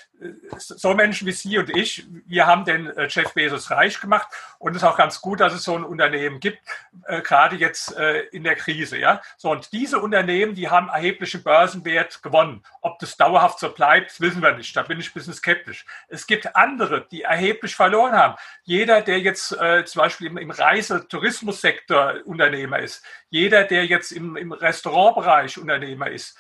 [0.57, 4.27] so Menschen wie Sie und ich, wir haben den äh, Jeff Bezos reich gemacht
[4.59, 6.59] und es ist auch ganz gut, dass es so ein Unternehmen gibt,
[7.05, 9.21] äh, gerade jetzt äh, in der Krise, ja.
[9.37, 12.63] So und diese Unternehmen, die haben erheblichen Börsenwert gewonnen.
[12.81, 14.75] Ob das dauerhaft so bleibt, wissen wir nicht.
[14.75, 15.85] Da bin ich ein bisschen skeptisch.
[16.07, 18.35] Es gibt andere, die erheblich verloren haben.
[18.63, 22.15] Jeder, der jetzt äh, zum Beispiel im, Reisetourismussektor
[22.53, 26.37] Unternehmer ist, jeder, der jetzt im, im Restaurantbereich Unternehmer ist,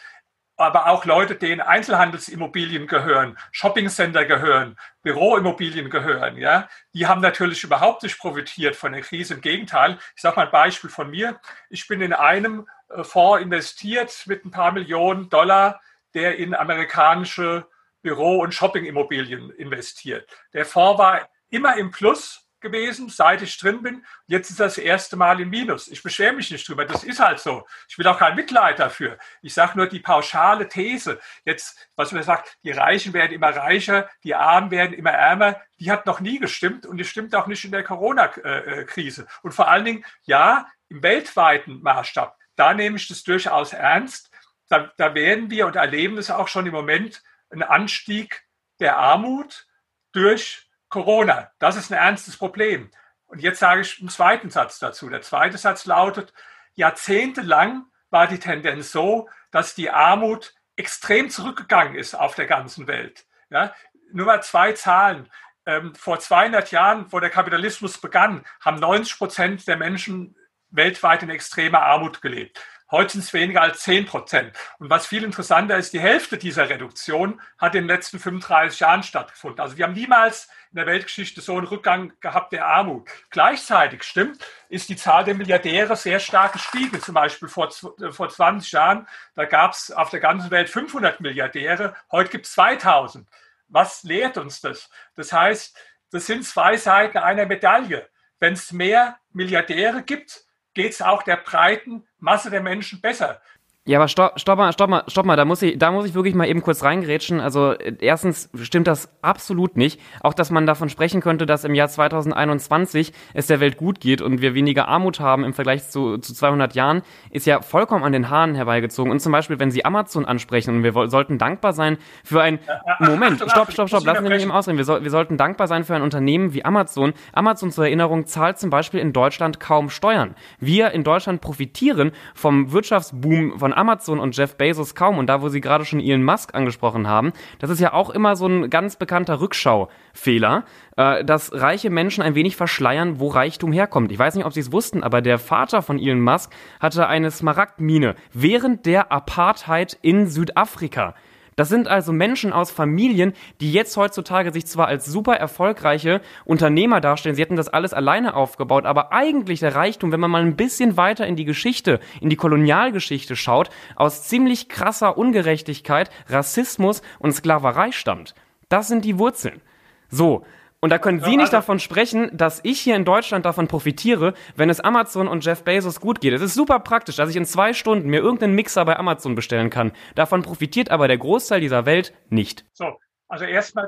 [0.55, 8.03] aber auch Leute, denen Einzelhandelsimmobilien gehören, Shoppingcenter gehören, Büroimmobilien gehören, ja, die haben natürlich überhaupt
[8.03, 9.33] nicht profitiert von der Krise.
[9.33, 11.39] Im Gegenteil, ich sage mal ein Beispiel von mir.
[11.69, 15.81] Ich bin in einem äh, Fonds investiert mit ein paar Millionen Dollar,
[16.13, 17.65] der in amerikanische
[18.03, 20.29] Büro- und Shoppingimmobilien investiert.
[20.53, 24.03] Der Fonds war immer im Plus gewesen, seit ich drin bin.
[24.25, 25.87] Jetzt ist das erste Mal im Minus.
[25.87, 26.85] Ich beschwere mich nicht drüber.
[26.85, 27.67] Das ist halt so.
[27.87, 29.19] Ich will auch kein Mitleid dafür.
[29.43, 31.19] Ich sage nur die pauschale These.
[31.45, 35.61] Jetzt, was man sagt, die Reichen werden immer reicher, die Armen werden immer ärmer.
[35.79, 39.27] Die hat noch nie gestimmt und die stimmt auch nicht in der Corona-Krise.
[39.43, 44.31] Und vor allen Dingen, ja, im weltweiten Maßstab, da nehme ich das durchaus ernst.
[44.69, 48.43] Da, da werden wir und erleben es auch schon im Moment einen Anstieg
[48.79, 49.67] der Armut
[50.13, 51.49] durch Corona.
[51.57, 52.91] Das ist ein ernstes Problem.
[53.25, 55.09] Und jetzt sage ich einen zweiten Satz dazu.
[55.09, 56.35] Der zweite Satz lautet,
[56.75, 63.25] jahrzehntelang war die Tendenz so, dass die Armut extrem zurückgegangen ist auf der ganzen Welt.
[63.49, 63.73] Ja,
[64.11, 65.31] nur mal zwei Zahlen.
[65.65, 70.35] Ähm, vor 200 Jahren, wo der Kapitalismus begann, haben 90 Prozent der Menschen
[70.69, 72.63] weltweit in extremer Armut gelebt.
[72.91, 74.55] Heute sind es weniger als 10 Prozent.
[74.77, 79.03] Und was viel interessanter ist, die Hälfte dieser Reduktion hat in den letzten 35 Jahren
[79.03, 79.61] stattgefunden.
[79.61, 83.09] Also wir haben niemals in der Weltgeschichte so einen Rückgang gehabt der Armut.
[83.29, 87.01] Gleichzeitig stimmt, ist die Zahl der Milliardäre sehr stark gestiegen.
[87.01, 87.69] Zum Beispiel vor,
[88.01, 91.95] äh, vor 20 Jahren, da gab es auf der ganzen Welt 500 Milliardäre.
[92.11, 93.27] Heute gibt es 2000.
[93.67, 94.89] Was lehrt uns das?
[95.15, 95.77] Das heißt,
[96.11, 98.07] das sind zwei Seiten einer Medaille.
[98.39, 103.41] Wenn es mehr Milliardäre gibt, geht es auch der breiten Masse der Menschen besser.
[103.85, 106.13] Ja, aber stopp, stopp mal, stopp mal, stopp mal, da muss ich, da muss ich
[106.13, 107.41] wirklich mal eben kurz reingrätschen.
[107.41, 109.99] Also äh, erstens stimmt das absolut nicht.
[110.21, 114.21] Auch, dass man davon sprechen könnte, dass im Jahr 2021 es der Welt gut geht
[114.21, 118.13] und wir weniger Armut haben im Vergleich zu, zu 200 Jahren, ist ja vollkommen an
[118.13, 119.11] den Haaren herbeigezogen.
[119.11, 122.59] Und zum Beispiel, wenn Sie Amazon ansprechen und wir sollten dankbar sein für ein,
[122.99, 124.77] Moment, stopp, stopp, stopp, lassen Sie mich eben ausreden.
[124.77, 127.11] Wir, so, wir sollten dankbar sein für ein Unternehmen wie Amazon.
[127.33, 130.35] Amazon zur Erinnerung zahlt zum Beispiel in Deutschland kaum Steuern.
[130.61, 135.17] Wir in Deutschland profitieren vom Wirtschaftsboom von Amazon und Jeff Bezos kaum.
[135.17, 138.35] Und da, wo Sie gerade schon Elon Musk angesprochen haben, das ist ja auch immer
[138.35, 140.63] so ein ganz bekannter Rückschaufehler,
[140.97, 144.11] äh, dass reiche Menschen ein wenig verschleiern, wo Reichtum herkommt.
[144.11, 147.31] Ich weiß nicht, ob Sie es wussten, aber der Vater von Elon Musk hatte eine
[147.31, 151.15] Smaragdmine während der Apartheid in Südafrika.
[151.55, 157.01] Das sind also Menschen aus Familien, die jetzt heutzutage sich zwar als super erfolgreiche Unternehmer
[157.01, 160.55] darstellen, sie hätten das alles alleine aufgebaut, aber eigentlich der Reichtum, wenn man mal ein
[160.55, 167.33] bisschen weiter in die Geschichte, in die Kolonialgeschichte schaut, aus ziemlich krasser Ungerechtigkeit, Rassismus und
[167.33, 168.35] Sklaverei stammt.
[168.69, 169.61] Das sind die Wurzeln.
[170.09, 170.45] So,
[170.83, 174.69] und da können Sie nicht davon sprechen, dass ich hier in Deutschland davon profitiere, wenn
[174.69, 176.33] es Amazon und Jeff Bezos gut geht.
[176.33, 179.69] Es ist super praktisch, dass ich in zwei Stunden mir irgendeinen Mixer bei Amazon bestellen
[179.69, 179.93] kann.
[180.15, 182.65] Davon profitiert aber der Großteil dieser Welt nicht.
[182.73, 183.87] So, also erstmal,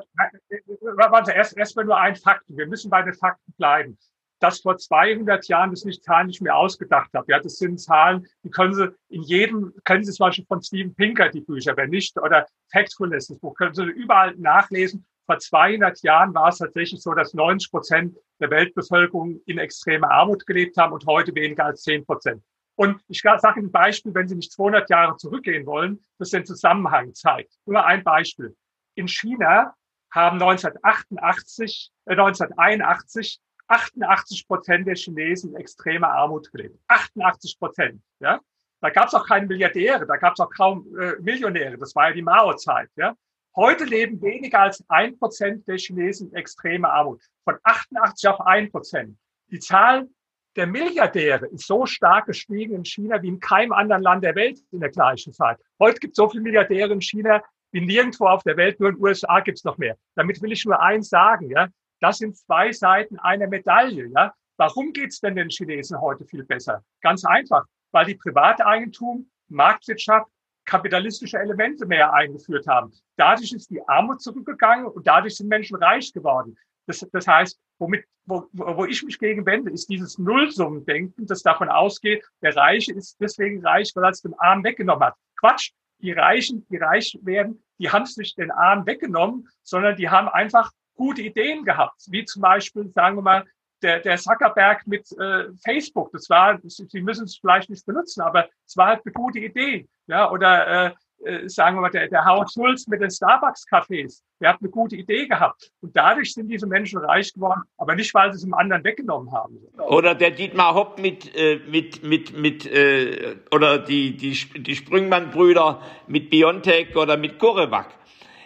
[0.95, 2.45] warte, erst, erstmal nur ein Fakt.
[2.47, 3.97] Wir müssen bei den Fakten bleiben.
[4.39, 7.25] Dass vor 200 Jahren, das nicht Zahlen nicht mehr ausgedacht habe.
[7.29, 10.95] Ja, das sind Zahlen, die können Sie in jedem, können Sie zum Beispiel von Steven
[10.95, 16.01] Pinker, die Bücher, wenn nicht, oder Factfulness, das Buch, können Sie überall nachlesen vor 200
[16.03, 20.93] Jahren war es tatsächlich so, dass 90 Prozent der Weltbevölkerung in extremer Armut gelebt haben
[20.93, 22.43] und heute weniger als 10 Prozent.
[22.75, 26.45] Und ich sage Ihnen ein Beispiel, wenn Sie nicht 200 Jahre zurückgehen wollen, das den
[26.45, 27.53] Zusammenhang zeigt.
[27.65, 28.55] Nur ein Beispiel.
[28.95, 29.73] In China
[30.11, 36.79] haben 1988, äh, 1981 88 Prozent der Chinesen in extremer Armut gelebt.
[36.87, 38.01] 88 Prozent.
[38.19, 38.39] Ja?
[38.81, 41.77] Da gab es auch keine Milliardäre, da gab es auch kaum äh, Millionäre.
[41.77, 42.89] Das war ja die Mao-Zeit.
[42.95, 43.15] Ja?
[43.57, 47.23] Heute leben weniger als ein Prozent der Chinesen in extremer Armut.
[47.45, 49.17] Von 88 auf ein Prozent.
[49.49, 50.09] Die Zahl
[50.57, 54.59] der Milliardäre ist so stark gestiegen in China wie in keinem anderen Land der Welt
[54.71, 55.57] in der gleichen Zeit.
[55.79, 57.41] Heute gibt es so viele Milliardäre in China
[57.71, 59.95] wie nirgendwo auf der Welt, nur in den USA gibt es noch mehr.
[60.15, 61.69] Damit will ich nur eins sagen, ja.
[62.01, 64.33] Das sind zwei Seiten einer Medaille, ja.
[64.57, 66.83] Warum geht es denn den Chinesen heute viel besser?
[67.01, 70.29] Ganz einfach, weil die Privateigentum, Marktwirtschaft
[70.65, 72.91] kapitalistische Elemente mehr eingeführt haben.
[73.17, 76.57] Dadurch ist die Armut zurückgegangen und dadurch sind Menschen reich geworden.
[76.87, 81.69] Das, das heißt, womit, wo, wo ich mich gegen wende, ist dieses Nullsummendenken, das davon
[81.69, 85.15] ausgeht, der Reiche ist deswegen reich, weil er es dem Armen weggenommen hat.
[85.39, 85.71] Quatsch.
[85.99, 90.27] Die Reichen, die reich werden, die haben es nicht den Armen weggenommen, sondern die haben
[90.27, 92.01] einfach gute Ideen gehabt.
[92.09, 93.45] Wie zum Beispiel, sagen wir mal,
[93.81, 98.47] der, der Zuckerberg mit äh, Facebook, das war, Sie müssen es vielleicht nicht benutzen, aber
[98.65, 99.87] es war halt eine gute Idee.
[100.07, 100.91] Ja, oder äh,
[101.23, 104.95] äh, sagen wir mal, der, der Howard Schulz mit den Starbucks-Cafés, der hat eine gute
[104.95, 105.71] Idee gehabt.
[105.81, 109.31] Und dadurch sind diese Menschen reich geworden, aber nicht, weil sie es dem anderen weggenommen
[109.31, 109.57] haben.
[109.87, 115.81] Oder der Dietmar Hopp mit, äh, mit, mit, mit äh, oder die, die, die Sprüngmann-Brüder
[116.07, 117.87] mit Biontech oder mit Corevac.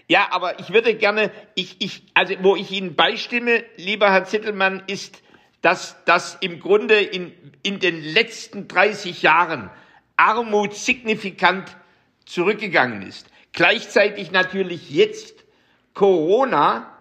[0.10, 4.82] Ja, aber ich würde gerne, ich, ich, also wo ich Ihnen beistimme, lieber Herr Zittelmann,
[4.88, 5.22] ist,
[5.62, 9.70] dass, dass im Grunde in, in den letzten 30 Jahren
[10.18, 11.78] Armut signifikant
[12.26, 13.28] zurückgegangen ist.
[13.54, 15.46] Gleichzeitig natürlich jetzt
[15.94, 16.92] Corona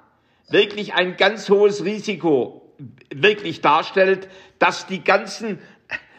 [0.50, 2.74] wirklich ein ganz hohes Risiko
[3.10, 5.60] wirklich darstellt, dass die ganzen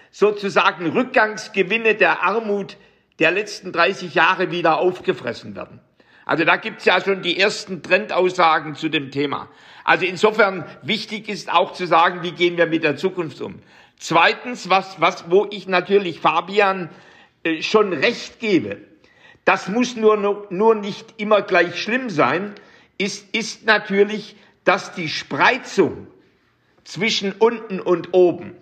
[0.09, 2.77] sozusagen Rückgangsgewinne der Armut
[3.19, 5.81] der letzten 30 Jahre wieder aufgefressen werden.
[6.29, 9.49] Also da gibt's ja schon die ersten Trendaussagen zu dem Thema.
[9.83, 13.55] Also insofern wichtig ist auch zu sagen, wie gehen wir mit der Zukunft um.
[13.97, 16.91] Zweitens, was, was, wo ich natürlich Fabian
[17.41, 18.77] äh, schon recht gebe,
[19.43, 22.53] das muss nur, nur nicht immer gleich schlimm sein,
[22.99, 26.05] ist, ist natürlich, dass die Spreizung
[26.83, 28.55] zwischen unten und oben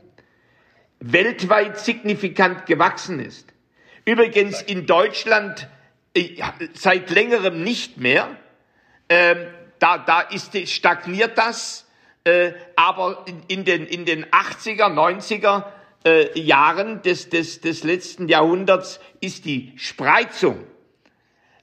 [1.01, 3.53] weltweit signifikant gewachsen ist.
[4.05, 5.67] Übrigens in Deutschland
[6.73, 8.35] seit längerem nicht mehr.
[9.09, 9.47] Ähm,
[9.79, 11.87] da, da ist, stagniert das.
[12.23, 15.65] Äh, aber in, in, den, in den 80er, 90er
[16.05, 20.63] äh, Jahren des, des, des letzten Jahrhunderts ist die Spreizung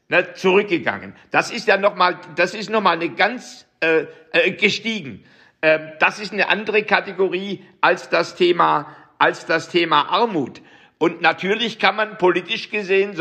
[0.08, 1.14] ne, zurückgegangen.
[1.30, 5.24] Das ist ja nochmal, das ist nochmal eine ganz äh, äh, gestiegen.
[5.62, 10.60] Ähm, das ist eine andere Kategorie als das Thema, als das Thema Armut.
[10.98, 13.16] Und natürlich kann man politisch gesehen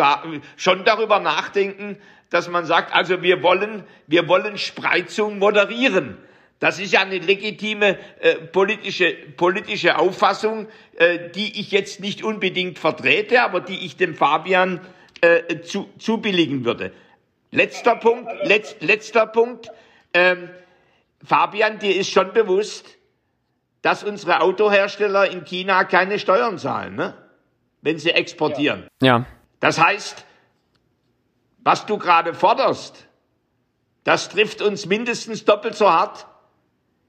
[0.58, 1.98] schon darüber nachdenken,
[2.30, 6.18] dass man sagt, also wir wollen, wir wollen Spreizung moderieren.
[6.60, 12.80] Das ist ja eine legitime äh, politische, politische Auffassung, äh, die ich jetzt nicht unbedingt
[12.80, 14.80] vertrete, aber die ich dem Fabian
[15.22, 16.94] äh, zu, zubilligen würde.
[17.52, 19.70] Letzter Punkt, letz, letzter Punkt.
[20.14, 20.50] Ähm,
[21.24, 22.98] Fabian, dir ist schon bewusst,
[23.82, 26.96] dass unsere Autohersteller in China keine Steuern zahlen.
[26.96, 27.14] Ne?
[27.84, 28.88] Wenn sie exportieren.
[29.02, 29.26] Ja.
[29.60, 30.26] Das heißt,
[31.60, 33.08] was du gerade forderst,
[34.04, 36.26] das trifft uns mindestens doppelt so hart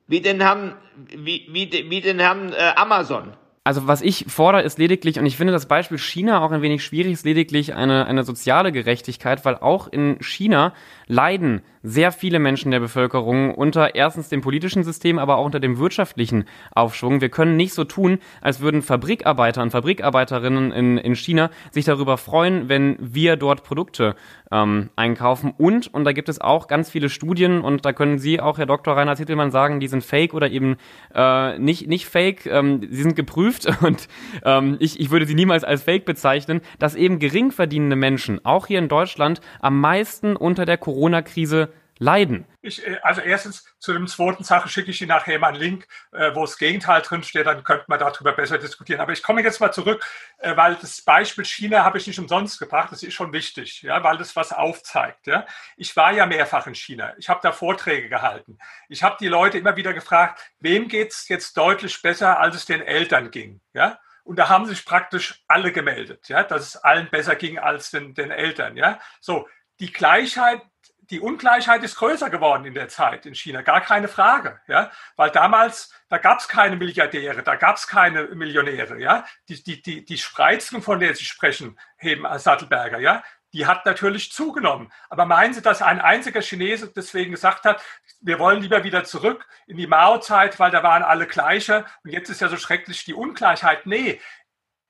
[0.07, 0.77] wie den Herrn,
[1.09, 3.33] wie, wie, wie den Herrn äh, Amazon.
[3.67, 6.85] Also was ich fordere, ist lediglich, und ich finde das Beispiel China auch ein wenig
[6.85, 10.75] schwierig, ist lediglich eine, eine soziale Gerechtigkeit, weil auch in China
[11.07, 15.79] leiden sehr viele Menschen der Bevölkerung unter erstens dem politischen System, aber auch unter dem
[15.79, 17.21] wirtschaftlichen Aufschwung.
[17.21, 22.17] Wir können nicht so tun, als würden Fabrikarbeiter und Fabrikarbeiterinnen in, in China sich darüber
[22.17, 24.17] freuen, wenn wir dort Produkte
[24.51, 25.53] ähm, einkaufen.
[25.59, 28.67] Und, und da gibt es auch ganz viele Studien, und da können Sie auch, Herr
[28.67, 28.97] Dr.
[28.97, 30.77] Rainer Zittelmann, sagen, die sind fake oder eben
[31.15, 32.47] äh, nicht, nicht fake.
[32.47, 34.09] Ähm, sie sind geprüft und
[34.43, 38.67] ähm, ich, ich würde sie niemals als fake bezeichnen, dass eben gering verdienende Menschen, auch
[38.67, 42.45] hier in Deutschland, am meisten unter der Corona-Krise leiden?
[42.63, 45.87] Ich, äh, also erstens zu dem zweiten Sache schicke ich Ihnen nachher mal einen Link,
[46.13, 49.01] äh, wo das Gegenteil drin steht, dann könnte man darüber besser diskutieren.
[49.01, 50.05] Aber ich komme jetzt mal zurück,
[50.39, 54.03] äh, weil das Beispiel China habe ich nicht umsonst gebracht, das ist schon wichtig, ja,
[54.03, 55.27] weil das was aufzeigt.
[55.27, 55.47] Ja.
[55.77, 58.59] Ich war ja mehrfach in China, ich habe da Vorträge gehalten.
[58.89, 62.67] Ich habe die Leute immer wieder gefragt, wem geht es jetzt deutlich besser, als es
[62.67, 63.61] den Eltern ging.
[63.73, 63.99] Ja.
[64.25, 68.15] Und da haben sich praktisch alle gemeldet, ja, dass es allen besser ging als den,
[68.15, 68.77] den Eltern.
[68.77, 68.99] Ja.
[69.21, 69.47] So,
[69.81, 70.63] die Gleichheit
[71.11, 75.31] die Ungleichheit ist größer geworden in der Zeit in China, gar keine Frage, ja, weil
[75.31, 80.05] damals da gab es keine Milliardäre, da gab es keine Millionäre, ja, die die die
[80.05, 83.23] die Spreizung, von der Sie sprechen, heben Sattelberger, ja,
[83.55, 84.93] die hat natürlich zugenommen.
[85.09, 87.83] Aber meinen Sie, dass ein einziger Chinese deswegen gesagt hat,
[88.21, 92.31] wir wollen lieber wieder zurück in die Mao-Zeit, weil da waren alle gleicher und jetzt
[92.31, 93.87] ist ja so schrecklich die Ungleichheit?
[93.87, 94.21] Nee,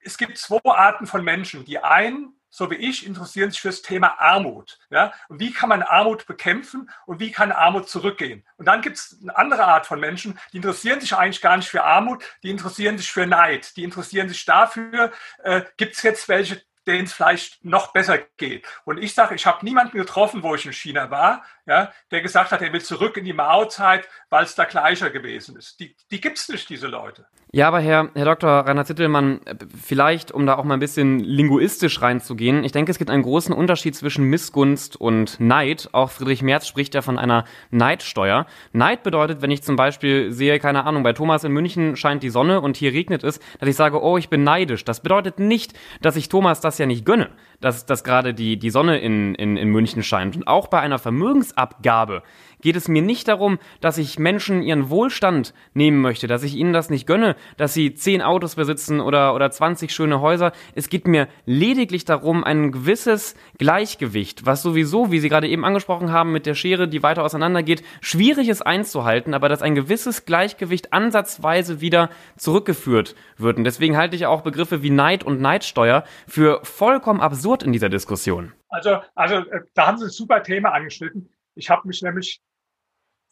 [0.01, 1.65] es gibt zwei Arten von Menschen.
[1.65, 4.79] Die einen so wie ich, interessieren sich für das Thema Armut.
[4.89, 5.13] Ja?
[5.29, 8.45] Und wie kann man Armut bekämpfen und wie kann Armut zurückgehen?
[8.59, 11.69] Und dann gibt es eine andere Art von Menschen, die interessieren sich eigentlich gar nicht
[11.69, 15.11] für Armut, die interessieren sich für Neid, die interessieren sich dafür,
[15.43, 18.65] äh, gibt es jetzt welche, denen es vielleicht noch besser geht.
[18.85, 22.53] Und ich sage, ich habe niemanden getroffen, wo ich in China war, ja, der gesagt
[22.53, 25.81] hat, er will zurück in die Mao-Zeit, weil es da gleicher gewesen ist.
[25.81, 27.27] Die, die gibt es nicht, diese Leute.
[27.53, 28.51] Ja, aber Herr, Herr Dr.
[28.51, 29.41] Rainer Zittelmann,
[29.81, 33.55] vielleicht, um da auch mal ein bisschen linguistisch reinzugehen, ich denke, es gibt einen großen
[33.55, 35.89] Unterschied zwischen Missgunst und Neid.
[35.93, 38.47] Auch Friedrich Merz spricht ja von einer Neidsteuer.
[38.73, 42.31] Neid bedeutet, wenn ich zum Beispiel sehe, keine Ahnung, bei Thomas in München scheint die
[42.31, 44.85] Sonne und hier regnet es, dass ich sage, oh, ich bin neidisch.
[44.85, 47.31] Das bedeutet nicht, dass ich Thomas das ja nicht gönne,
[47.65, 50.37] dass, dass gerade die, die Sonne in, in, in München scheint.
[50.37, 52.23] Und auch bei einer Vermögensabgabe
[52.65, 56.73] geht es mir nicht darum, dass ich Menschen ihren Wohlstand nehmen möchte, dass ich ihnen
[56.73, 60.53] das nicht gönne, dass sie zehn Autos besitzen oder, oder 20 schöne Häuser.
[60.75, 66.11] Es geht mir lediglich darum, ein gewisses Gleichgewicht, was sowieso, wie Sie gerade eben angesprochen
[66.11, 70.95] haben, mit der Schere, die weiter auseinandergeht, schwierig ist einzuhalten, aber dass ein gewisses Gleichgewicht
[70.95, 73.59] ansatzweise wieder zurückgeführt wird.
[73.59, 77.91] Und deswegen halte ich auch Begriffe wie Neid und Neidsteuer für vollkommen absurd in dieser
[77.91, 78.55] Diskussion.
[78.71, 81.29] Also, also äh, da haben Sie ein super Thema angeschnitten.
[81.55, 82.41] Ich habe mich nämlich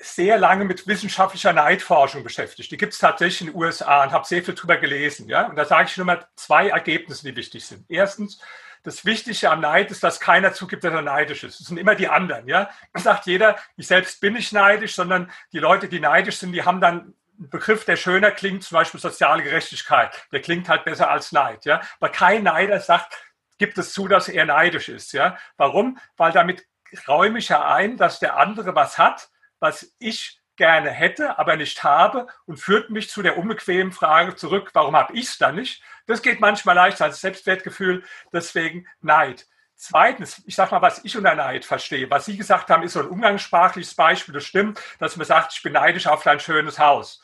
[0.02, 2.70] sehr lange mit wissenschaftlicher Neidforschung beschäftigt.
[2.70, 5.28] Die gibt es tatsächlich in den USA und habe sehr viel darüber gelesen.
[5.28, 5.46] Ja?
[5.46, 7.84] Und da sage ich nur mal zwei Ergebnisse, die wichtig sind.
[7.88, 8.40] Erstens,
[8.82, 11.60] das Wichtige am Neid ist, dass keiner zugibt, dass er neidisch ist.
[11.60, 12.48] Es sind immer die anderen.
[12.48, 12.70] Ja?
[12.92, 16.64] Das sagt jeder, ich selbst bin nicht neidisch, sondern die Leute, die neidisch sind, die
[16.64, 20.10] haben dann einen Begriff, der schöner klingt, zum Beispiel soziale Gerechtigkeit.
[20.32, 21.64] Der klingt halt besser als Neid.
[21.64, 21.80] Ja?
[22.00, 23.14] Aber kein Neider sagt,
[23.58, 25.12] gibt es zu, dass er neidisch ist.
[25.12, 25.38] Ja?
[25.56, 25.98] Warum?
[26.16, 26.66] Weil damit
[27.06, 29.28] räume ich ja ein, dass der andere was hat,
[29.62, 34.70] was ich gerne hätte, aber nicht habe und führt mich zu der unbequemen Frage zurück,
[34.74, 35.82] warum habe ich es dann nicht?
[36.06, 39.46] Das geht manchmal leichter als Selbstwertgefühl, deswegen Neid.
[39.76, 42.10] Zweitens, ich sage mal, was ich unter Neid verstehe.
[42.10, 44.34] Was Sie gesagt haben, ist so ein umgangssprachliches Beispiel.
[44.34, 47.22] Das stimmt, dass man sagt, ich bin neidisch auf dein schönes Haus.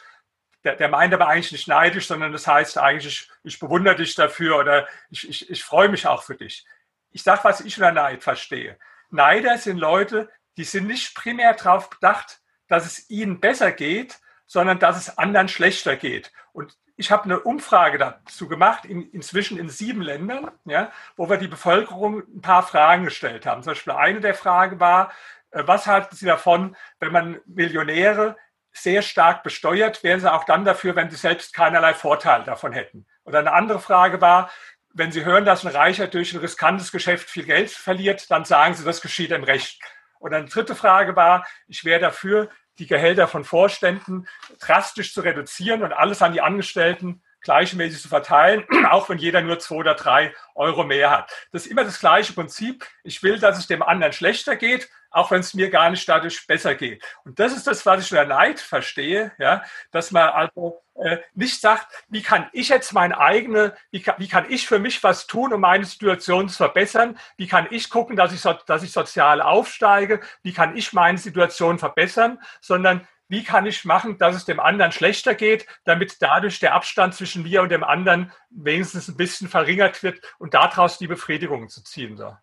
[0.65, 4.59] Der, der meint aber eigentlich nicht neidisch, sondern das heißt eigentlich, ich bewundere dich dafür
[4.59, 6.65] oder ich, ich, ich freue mich auch für dich.
[7.11, 8.79] Ich sage, was ich unter Neid verstehe.
[9.11, 14.79] Neider sind Leute, die sind nicht primär darauf bedacht, dass es ihnen besser geht, sondern
[14.79, 16.33] dass es anderen schlechter geht.
[16.53, 21.37] Und ich habe eine Umfrage dazu gemacht, in, inzwischen in sieben Ländern, ja, wo wir
[21.37, 23.63] die Bevölkerung ein paar Fragen gestellt haben.
[23.63, 25.13] Zum Beispiel eine der Fragen war,
[25.53, 28.37] äh, was halten Sie davon, wenn man Millionäre
[28.73, 33.07] sehr stark besteuert, wären sie auch dann dafür, wenn sie selbst keinerlei Vorteil davon hätten.
[33.25, 34.51] Oder eine andere Frage war,
[34.93, 38.75] wenn Sie hören, dass ein Reicher durch ein riskantes Geschäft viel Geld verliert, dann sagen
[38.75, 39.81] Sie, das geschieht im Recht.
[40.19, 44.29] Und eine dritte Frage war, ich wäre dafür, die Gehälter von Vorständen
[44.61, 49.59] drastisch zu reduzieren und alles an die Angestellten gleichmäßig zu verteilen, auch wenn jeder nur
[49.59, 51.31] zwei oder drei Euro mehr hat.
[51.53, 52.87] Das ist immer das gleiche Prinzip.
[53.05, 56.47] Ich will, dass es dem anderen schlechter geht, auch wenn es mir gar nicht dadurch
[56.47, 57.03] besser geht.
[57.25, 61.61] Und das ist das, was ich unter Neid verstehe, ja, dass man also äh, nicht
[61.61, 65.27] sagt, wie kann ich jetzt meine eigene, wie kann, wie kann ich für mich was
[65.27, 67.19] tun, um meine Situation zu verbessern?
[67.37, 70.21] Wie kann ich gucken, dass ich, so, dass ich sozial aufsteige?
[70.43, 72.41] Wie kann ich meine Situation verbessern?
[72.61, 77.15] Sondern wie kann ich machen, dass es dem anderen schlechter geht, damit dadurch der Abstand
[77.15, 81.85] zwischen mir und dem anderen wenigstens ein bisschen verringert wird und daraus die Befriedigung zu
[81.85, 82.17] ziehen.
[82.17, 82.35] So.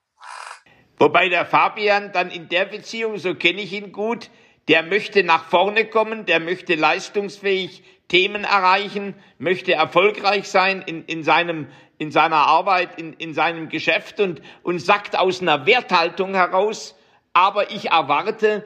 [0.97, 4.29] Wobei der Fabian dann in der Beziehung, so kenne ich ihn gut,
[4.67, 11.23] der möchte nach vorne kommen, der möchte leistungsfähig Themen erreichen, möchte erfolgreich sein in, in,
[11.23, 11.67] seinem,
[11.97, 16.95] in seiner Arbeit, in, in seinem Geschäft und, und sagt aus einer Werthaltung heraus,
[17.33, 18.63] aber ich erwarte,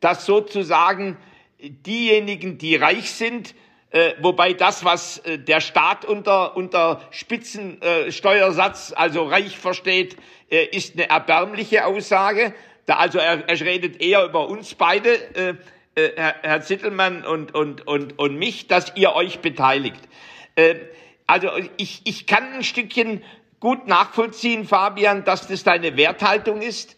[0.00, 1.16] dass sozusagen
[1.58, 3.54] diejenigen, die reich sind,
[3.90, 10.16] äh, wobei das, was äh, der Staat unter, unter Spitzensteuersatz, äh, also reich versteht,
[10.56, 12.54] ist eine erbärmliche Aussage.
[12.86, 15.54] Da also er, er redet eher über uns beide, äh,
[15.94, 20.00] äh, Herr, Herr Zittelmann und, und, und, und mich, dass ihr euch beteiligt.
[20.56, 20.76] Äh,
[21.26, 23.22] also ich, ich kann ein Stückchen
[23.60, 26.96] gut nachvollziehen, Fabian, dass das deine Werthaltung ist.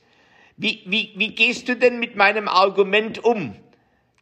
[0.57, 3.57] Wie, wie, wie gehst du denn mit meinem Argument um?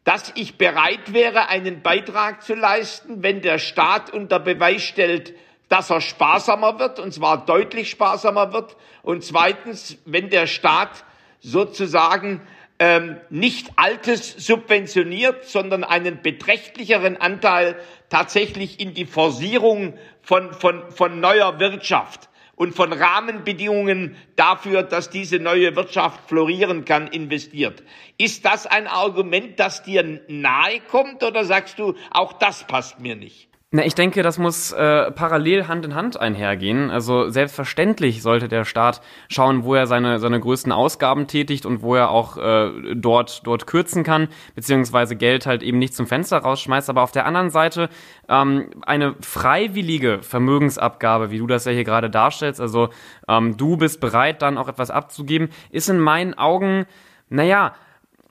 [0.04, 5.34] dass ich bereit wäre, einen Beitrag zu leisten, wenn der Staat unter Beweis stellt,
[5.72, 8.76] dass er sparsamer wird, und zwar deutlich sparsamer wird.
[9.02, 11.02] Und zweitens, wenn der Staat
[11.40, 12.42] sozusagen
[12.78, 21.20] ähm, nicht Altes subventioniert, sondern einen beträchtlicheren Anteil tatsächlich in die Forcierung von, von, von
[21.20, 27.82] neuer Wirtschaft und von Rahmenbedingungen dafür, dass diese neue Wirtschaft florieren kann, investiert.
[28.18, 33.16] Ist das ein Argument, das dir nahe kommt oder sagst du, auch das passt mir
[33.16, 33.51] nicht?
[33.74, 36.90] Na, ich denke, das muss äh, parallel Hand in Hand einhergehen.
[36.90, 39.00] Also selbstverständlich sollte der Staat
[39.30, 43.66] schauen, wo er seine, seine größten Ausgaben tätigt und wo er auch äh, dort, dort
[43.66, 46.90] kürzen kann, beziehungsweise Geld halt eben nicht zum Fenster rausschmeißt.
[46.90, 47.88] Aber auf der anderen Seite
[48.28, 52.90] ähm, eine freiwillige Vermögensabgabe, wie du das ja hier gerade darstellst, also
[53.26, 56.84] ähm, du bist bereit, dann auch etwas abzugeben, ist in meinen Augen,
[57.30, 57.72] naja,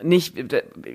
[0.03, 0.35] nicht,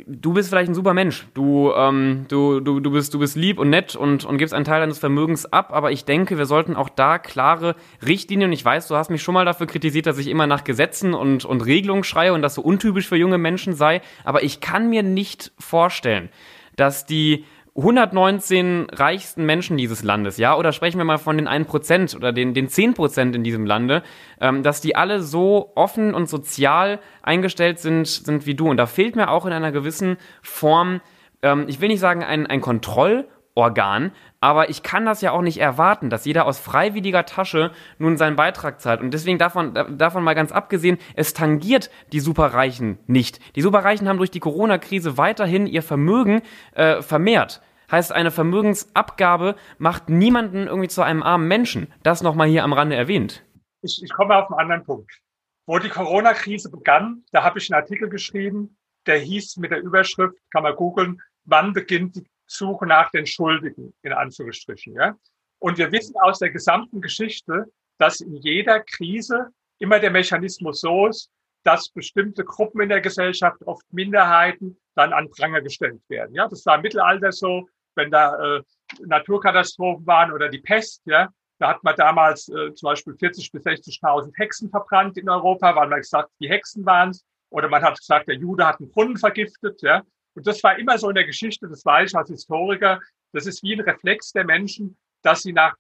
[0.07, 3.59] du bist vielleicht ein super Mensch, du, ähm, du, du, du, bist, du bist lieb
[3.59, 6.77] und nett und, und gibst einen Teil deines Vermögens ab, aber ich denke, wir sollten
[6.77, 7.77] auch da klare
[8.07, 11.15] Richtlinien, ich weiß, du hast mich schon mal dafür kritisiert, dass ich immer nach Gesetzen
[11.15, 14.91] und, und Regelungen schreie und das so untypisch für junge Menschen sei, aber ich kann
[14.91, 16.29] mir nicht vorstellen,
[16.77, 17.45] dass die
[17.77, 22.55] 119 reichsten Menschen dieses Landes, ja, oder sprechen wir mal von den 1% oder den,
[22.55, 24.03] den 10% in diesem Lande,
[24.41, 28.71] ähm, dass die alle so offen und sozial eingestellt sind, sind wie du.
[28.71, 31.03] Und da fehlt mir auch in einer gewissen Form,
[31.43, 35.59] ähm, ich will nicht sagen ein, ein Kontrollorgan, aber ich kann das ja auch nicht
[35.59, 39.03] erwarten, dass jeder aus freiwilliger Tasche nun seinen Beitrag zahlt.
[39.03, 43.39] Und deswegen davon, davon mal ganz abgesehen, es tangiert die Superreichen nicht.
[43.55, 46.41] Die Superreichen haben durch die Corona-Krise weiterhin ihr Vermögen
[46.73, 47.61] äh, vermehrt.
[47.91, 51.93] Heißt, eine Vermögensabgabe macht niemanden irgendwie zu einem armen Menschen.
[52.03, 53.45] Das nochmal hier am Rande erwähnt.
[53.83, 55.21] Ich, ich komme auf einen anderen Punkt.
[55.67, 58.77] Wo die Corona-Krise begann, da habe ich einen Artikel geschrieben,
[59.07, 63.93] der hieß mit der Überschrift, kann man googeln, wann beginnt die Suche nach den Schuldigen,
[64.03, 64.95] in Anführungsstrichen.
[64.95, 65.17] Ja?
[65.59, 67.67] Und wir wissen aus der gesamten Geschichte,
[67.99, 71.31] dass in jeder Krise immer der Mechanismus so ist,
[71.65, 76.35] dass bestimmte Gruppen in der Gesellschaft, oft Minderheiten, dann an Pranger gestellt werden.
[76.35, 78.63] Ja, das war im Mittelalter so, wenn da äh,
[79.01, 81.29] Naturkatastrophen waren oder die Pest, ja,
[81.59, 85.89] da hat man damals äh, zum Beispiel 40.000 bis 60.000 Hexen verbrannt in Europa, weil
[85.89, 87.25] man gesagt, die Hexen waren es.
[87.51, 89.81] Oder man hat gesagt, der Jude hat einen Brunnen vergiftet.
[89.83, 90.03] Ja.
[90.35, 93.01] Und das war immer so in der Geschichte, das weiß ich als Historiker,
[93.33, 95.75] das ist wie ein Reflex der Menschen, dass sie nach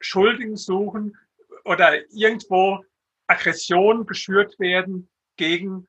[0.00, 1.16] Schuldigen suchen
[1.64, 2.84] oder irgendwo
[3.26, 5.86] Aggressionen geschürt werden gegen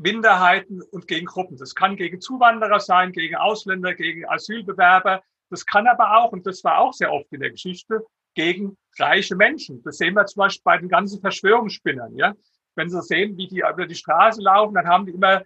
[0.00, 1.56] Minderheiten und gegen Gruppen.
[1.56, 5.22] Das kann gegen Zuwanderer sein, gegen Ausländer, gegen Asylbewerber.
[5.50, 9.36] Das kann aber auch, und das war auch sehr oft in der Geschichte, gegen reiche
[9.36, 9.82] Menschen.
[9.82, 12.16] Das sehen wir zum Beispiel bei den ganzen Verschwörungsspinnern.
[12.16, 12.34] Ja?
[12.76, 15.42] Wenn Sie sehen, wie die über die Straße laufen, dann haben die immer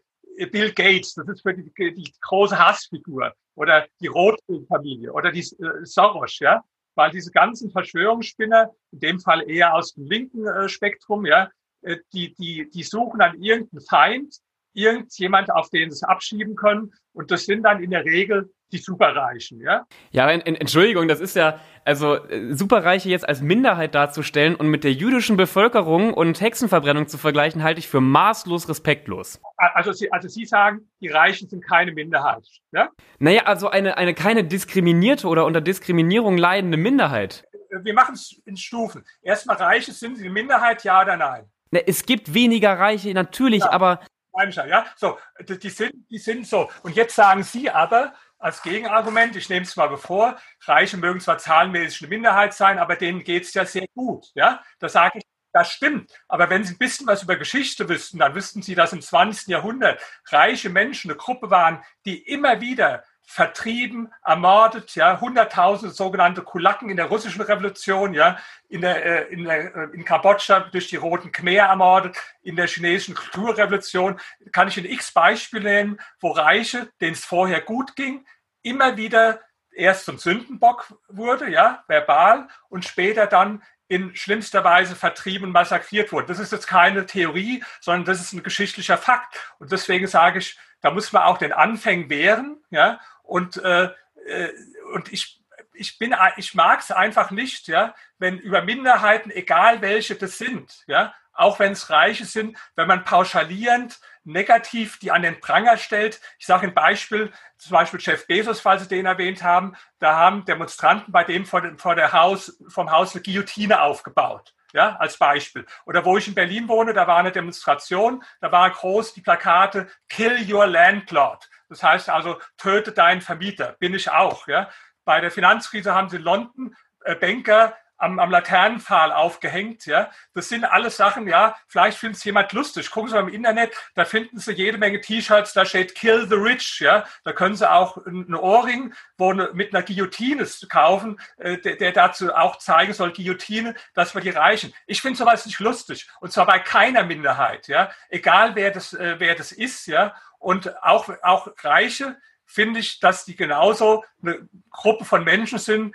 [0.51, 5.85] Bill Gates, das ist für die, die große Hassfigur, oder die Rothschild-Familie, oder die äh,
[5.85, 6.63] Soros, ja,
[6.97, 11.51] weil diese ganzen Verschwörungsspinner, in dem Fall eher aus dem linken äh, Spektrum, ja,
[11.83, 14.37] äh, die, die, die suchen dann irgendeinen Feind,
[14.75, 16.93] irgendjemand, auf den sie es abschieben können.
[17.13, 19.87] Und das sind dann in der Regel die Superreichen, ja?
[20.11, 24.67] Ja, in, in, Entschuldigung, das ist ja, also äh, Superreiche jetzt als Minderheit darzustellen und
[24.67, 29.41] mit der jüdischen Bevölkerung und Hexenverbrennung zu vergleichen, halte ich für maßlos respektlos.
[29.57, 32.89] Also Sie, also Sie sagen, die Reichen sind keine Minderheit, ja?
[33.21, 37.45] Naja, also eine, eine keine diskriminierte oder unter Diskriminierung leidende Minderheit.
[37.83, 39.05] Wir machen es in Stufen.
[39.23, 41.45] Erstmal Reiche, sind sie eine Minderheit, ja oder nein?
[41.71, 44.01] Ne, es gibt weniger Reiche, natürlich, ja, aber.
[44.37, 46.71] Ja, so, die sind, die sind so.
[46.83, 51.39] Und jetzt sagen Sie aber als Gegenargument, ich nehme es mal bevor, Reiche mögen zwar
[51.39, 54.27] zahlenmäßig eine Minderheit sein, aber denen geht es ja sehr gut.
[54.35, 56.13] Ja, da sage ich, Das stimmt.
[56.29, 59.47] Aber wenn Sie ein bisschen was über Geschichte wüssten, dann wüssten Sie, dass im 20.
[59.49, 66.91] Jahrhundert reiche Menschen eine Gruppe waren, die immer wieder vertrieben, ermordet, ja, hunderttausende sogenannte Kulaken
[66.91, 70.97] in der russischen Revolution, ja, in der, äh, in, der, äh, in Kambodscha durch die
[70.97, 74.21] Roten Khmer ermordet, in der chinesischen Kulturrevolution,
[74.53, 78.27] kann ich ein x Beispiel nennen, wo Reiche, denen es vorher gut ging,
[78.63, 79.41] immer wieder
[79.73, 86.27] erst zum Sündenbock wurde, ja, verbal, und später dann in schlimmster Weise vertrieben, massakriert wurden.
[86.27, 89.55] Das ist jetzt keine Theorie, sondern das ist ein geschichtlicher Fakt.
[89.59, 93.91] Und deswegen sage ich, da muss man auch den Anfängen wehren, ja, und, äh,
[94.27, 94.49] äh,
[94.95, 100.15] und ich, ich, bin, ich mag es einfach nicht, ja, wenn über Minderheiten, egal welche
[100.15, 105.41] das sind, ja, auch wenn es Reiche sind, wenn man pauschalierend negativ die an den
[105.41, 106.21] Pranger stellt.
[106.39, 110.45] Ich sage ein Beispiel, zum Beispiel Jeff Bezos, falls Sie den erwähnt haben, da haben
[110.45, 114.55] Demonstranten bei dem vor, dem, vor der Haus, vom Haus eine Guillotine aufgebaut.
[114.73, 115.67] Ja, als Beispiel.
[115.87, 119.89] Oder wo ich in Berlin wohne, da war eine Demonstration, da war groß die Plakate
[120.09, 121.49] Kill your landlord.
[121.69, 123.77] Das heißt also, töte deinen Vermieter.
[123.79, 124.47] Bin ich auch.
[124.49, 124.71] Ja.
[125.05, 129.87] Bei der Finanzkrise haben sie in London äh, Banker am, am Laternenpfahl aufgehängt.
[129.87, 131.29] Ja, das sind alles Sachen.
[131.29, 132.91] Ja, vielleicht findet es jemand lustig.
[132.91, 135.53] Gucken Sie mal im Internet, da finden Sie jede Menge T-Shirts.
[135.53, 136.81] Da steht Kill the Rich.
[136.81, 141.77] Ja, da können Sie auch einen Ohrring, wo eine, mit einer Guillotine kaufen, äh, der,
[141.77, 144.75] der dazu auch zeigen soll, Guillotine, dass wir die Reichen.
[144.87, 147.69] Ich finde sowas nicht lustig und zwar bei keiner Minderheit.
[147.69, 149.87] Ja, egal wer das, äh, wer das ist.
[149.87, 152.17] Ja, und auch auch Reiche
[152.47, 155.95] finde ich, dass die genauso eine Gruppe von Menschen sind,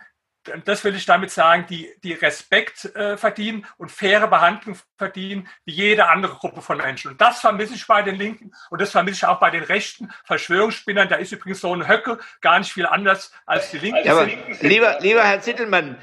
[0.66, 5.74] das will ich damit sagen, die, die Respekt äh, verdienen und faire Behandlung verdienen, wie
[5.74, 7.12] jede andere Gruppe von Menschen.
[7.12, 10.12] Und das vermisse ich bei den Linken und das vermisse ich auch bei den rechten
[10.26, 11.10] Verschwörungsspinnern.
[11.10, 14.06] Da ist übrigens so ein Höcke gar nicht viel anders als die Linken.
[14.06, 14.30] Ja, aber
[14.62, 15.98] lieber, lieber Herr Zittelmann,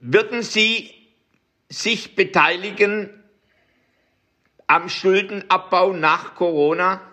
[0.00, 0.92] würden Sie
[1.68, 3.22] sich beteiligen
[4.66, 7.11] am Schuldenabbau nach Corona?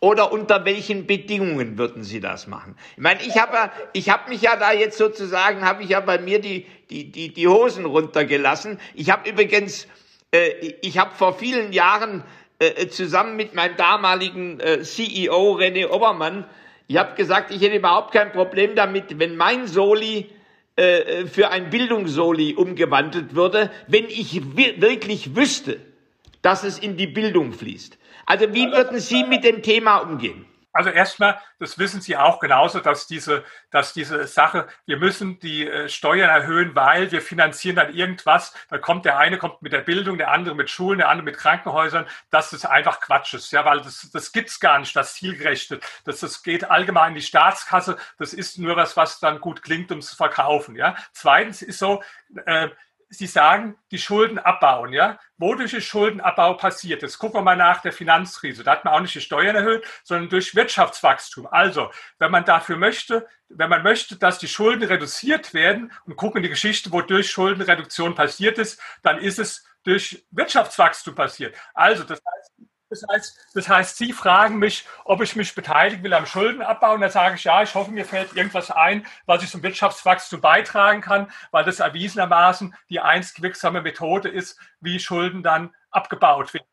[0.00, 2.74] Oder unter welchen Bedingungen würden Sie das machen?
[2.96, 6.18] Ich meine, ich habe ich hab mich ja da jetzt sozusagen, habe ich ja bei
[6.18, 8.80] mir die, die, die, die Hosen runtergelassen.
[8.94, 9.86] Ich habe übrigens,
[10.32, 12.24] äh, ich habe vor vielen Jahren
[12.58, 16.46] äh, zusammen mit meinem damaligen äh, CEO René Obermann,
[16.90, 20.28] ich habe gesagt, ich hätte überhaupt kein Problem damit, wenn mein Soli
[20.74, 25.78] äh, für ein Bildungssoli umgewandelt würde, wenn ich wirklich wüsste,
[26.42, 27.96] dass es in die Bildung fließt.
[28.26, 30.46] Also wie würden Sie mit dem Thema umgehen?
[30.72, 35.66] Also erstmal, das wissen Sie auch genauso, dass diese, dass diese Sache, wir müssen die
[35.66, 38.54] äh, Steuern erhöhen, weil wir finanzieren dann irgendwas.
[38.68, 41.36] Da kommt der eine kommt mit der Bildung, der andere mit Schulen, der andere mit
[41.36, 42.06] Krankenhäusern.
[42.30, 45.80] Das ist einfach Quatsch ist, ja, weil das, das gibt's gar nicht, das Zielgerechte.
[46.04, 47.96] Das, das geht allgemein in die Staatskasse.
[48.18, 50.76] Das ist nur was, was dann gut klingt, um zu verkaufen.
[50.76, 50.94] Ja.
[51.12, 52.00] Zweitens ist so,
[52.46, 52.68] äh,
[53.12, 55.18] Sie sagen, die Schulden abbauen, ja?
[55.36, 57.02] Wodurch ist Schuldenabbau passiert?
[57.02, 58.62] Jetzt gucken wir mal nach der Finanzkrise.
[58.62, 61.48] Da hat man auch nicht die Steuern erhöht, sondern durch Wirtschaftswachstum.
[61.48, 61.90] Also,
[62.20, 66.48] wenn man dafür möchte, wenn man möchte, dass die Schulden reduziert werden und gucken die
[66.48, 71.56] Geschichte, wodurch Schuldenreduktion passiert ist, dann ist es durch Wirtschaftswachstum passiert.
[71.74, 72.52] Also, das heißt,
[72.90, 76.94] das heißt, das heißt, Sie fragen mich, ob ich mich beteiligen will am Schuldenabbau.
[76.94, 80.40] Und da sage ich, ja, ich hoffe, mir fällt irgendwas ein, was ich zum Wirtschaftswachstum
[80.40, 86.66] beitragen kann, weil das erwiesenermaßen die einzig wirksame Methode ist, wie Schulden dann abgebaut werden.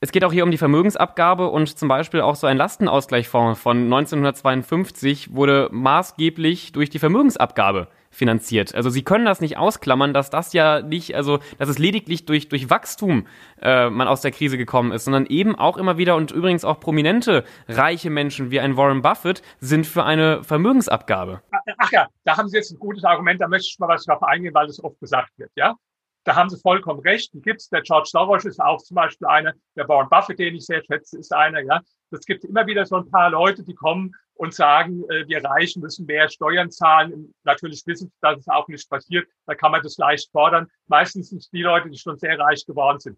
[0.00, 3.84] Es geht auch hier um die Vermögensabgabe und zum Beispiel auch so ein Lastenausgleichsfonds von
[3.84, 8.74] 1952 wurde maßgeblich durch die Vermögensabgabe finanziert.
[8.74, 12.48] Also sie können das nicht ausklammern, dass das ja nicht, also dass es lediglich durch,
[12.48, 13.26] durch Wachstum
[13.60, 16.78] äh, man aus der Krise gekommen ist, sondern eben auch immer wieder und übrigens auch
[16.78, 21.42] prominente reiche Menschen wie ein Warren Buffett sind für eine Vermögensabgabe.
[21.78, 24.22] Ach ja, da haben Sie jetzt ein gutes Argument, da möchte ich mal was darauf
[24.22, 25.74] eingehen, weil das oft gesagt wird, ja.
[26.24, 27.32] Da haben Sie vollkommen recht.
[27.34, 27.68] Die gibt's.
[27.68, 29.54] Der George Soros ist auch zum Beispiel einer.
[29.74, 31.60] Der Warren Buffett, den ich sehr schätze, ist einer.
[31.62, 31.80] Ja,
[32.12, 35.80] es gibt immer wieder so ein paar Leute, die kommen und sagen, äh, wir Reichen
[35.82, 37.32] müssen mehr Steuern zahlen.
[37.44, 39.28] Natürlich wissen, dass es auch nicht passiert.
[39.46, 40.68] Da kann man das leicht fordern.
[40.88, 43.16] Meistens sind es die Leute, die schon sehr reich geworden sind.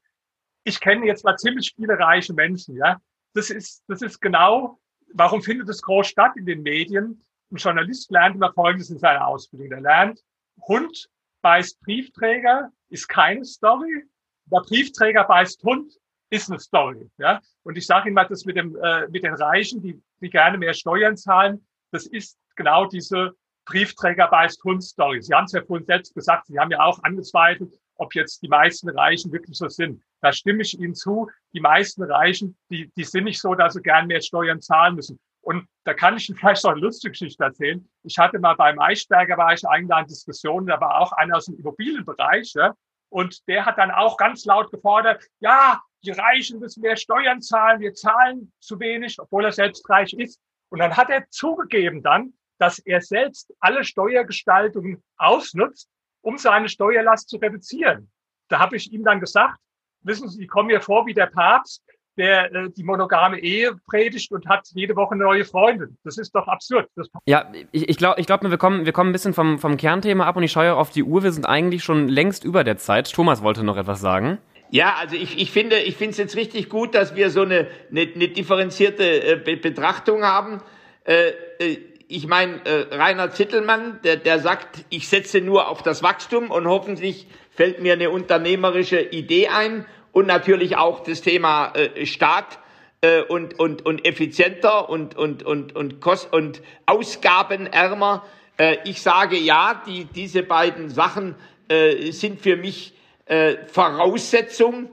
[0.64, 2.76] Ich kenne jetzt mal ziemlich viele reiche Menschen.
[2.76, 3.00] Ja,
[3.32, 4.78] das ist das ist genau.
[5.14, 7.24] Warum findet es groß statt in den Medien?
[7.50, 9.70] Ein Journalist lernt immer Folgendes in seiner Ausbildung.
[9.70, 10.22] Der lernt,
[10.68, 11.08] Hund
[11.40, 14.04] beißt Briefträger ist keine Story.
[14.52, 15.90] Der Briefträger beißt Hund
[16.34, 17.08] ist eine Story.
[17.18, 17.40] Ja?
[17.62, 20.58] Und ich sage Ihnen mal, das mit, dem, äh, mit den Reichen, die, die gerne
[20.58, 23.32] mehr Steuern zahlen, das ist genau diese
[23.66, 25.22] Briefträger beißt Hund Story.
[25.22, 28.48] Sie haben es ja vorhin selbst gesagt, Sie haben ja auch angezweifelt, ob jetzt die
[28.48, 30.02] meisten Reichen wirklich so sind.
[30.20, 31.30] Da stimme ich Ihnen zu.
[31.52, 35.18] Die meisten Reichen, die, die sind nicht so, dass sie gern mehr Steuern zahlen müssen.
[35.40, 37.88] Und da kann ich Ihnen vielleicht noch eine lustige Geschichte erzählen.
[38.02, 41.58] Ich hatte mal beim Eichberger war ich eingeladen, Diskussionen, da war auch einer aus dem
[41.58, 42.74] Immobilienbereich, ja,
[43.08, 47.80] Und der hat dann auch ganz laut gefordert, ja, die Reichen müssen mehr Steuern zahlen,
[47.80, 50.40] wir zahlen zu wenig, obwohl er selbst reich ist.
[50.68, 55.88] Und dann hat er zugegeben dann, dass er selbst alle Steuergestaltungen ausnutzt,
[56.20, 58.10] um seine Steuerlast zu reduzieren.
[58.48, 59.58] Da habe ich ihm dann gesagt,
[60.02, 61.82] wissen Sie, ich komme mir vor wie der Papst,
[62.16, 65.98] der äh, die monogame Ehe predigt und hat jede Woche neue Freundin.
[66.04, 66.88] Das ist doch absurd.
[66.94, 69.76] Das ja, ich, ich glaube, ich glaub, wir, kommen, wir kommen ein bisschen vom, vom
[69.76, 71.22] Kernthema ab und ich schaue auf die Uhr.
[71.22, 73.12] Wir sind eigentlich schon längst über der Zeit.
[73.12, 74.38] Thomas wollte noch etwas sagen.
[74.70, 77.68] Ja, also ich, ich finde ich finde es jetzt richtig gut, dass wir so eine,
[77.90, 80.60] eine, eine differenzierte äh, Be Betrachtung haben.
[81.04, 86.02] Äh, äh, ich meine, äh, Rainer Zittelmann, der, der sagt, ich setze nur auf das
[86.02, 92.04] Wachstum und hoffentlich fällt mir eine unternehmerische Idee ein und natürlich auch das Thema äh,
[92.06, 92.58] Staat
[93.00, 98.24] äh, und, und, und effizienter und, und, und, und, kost und ausgabenärmer.
[98.56, 101.34] Äh, ich sage ja, die, diese beiden Sachen
[101.68, 102.94] äh, sind für mich
[103.26, 104.90] äh, Voraussetzung,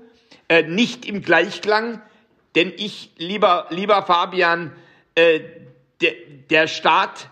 [0.47, 2.01] äh, nicht im Gleichklang,
[2.55, 4.73] denn ich, lieber, lieber Fabian,
[5.15, 5.41] äh,
[6.01, 6.13] der,
[6.49, 7.29] der Staat,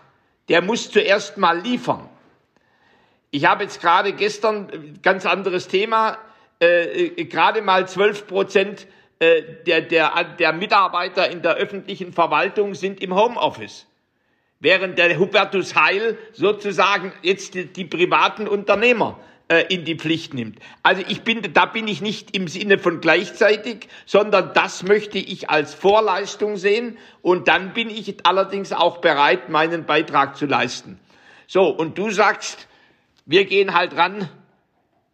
[0.48, 2.08] der muss zuerst mal liefern.
[3.30, 6.18] Ich habe jetzt gerade gestern ganz anderes Thema
[6.60, 8.86] äh, äh, gerade mal 12 Prozent
[9.18, 13.86] äh, der, der, der Mitarbeiter in der öffentlichen Verwaltung sind im Homeoffice.
[14.58, 19.29] Während der Hubertus Heil sozusagen jetzt die, die privaten Unternehmer äh,
[19.68, 20.60] in die Pflicht nimmt.
[20.84, 25.50] Also ich bin, da bin ich nicht im Sinne von gleichzeitig, sondern das möchte ich
[25.50, 31.00] als Vorleistung sehen und dann bin ich allerdings auch bereit, meinen Beitrag zu leisten.
[31.48, 32.68] So, und du sagst,
[33.26, 34.28] wir gehen halt ran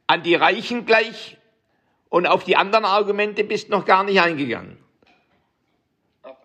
[0.07, 1.39] an die Reichen gleich
[2.11, 4.77] und auf die anderen Argumente bist noch gar nicht eingegangen.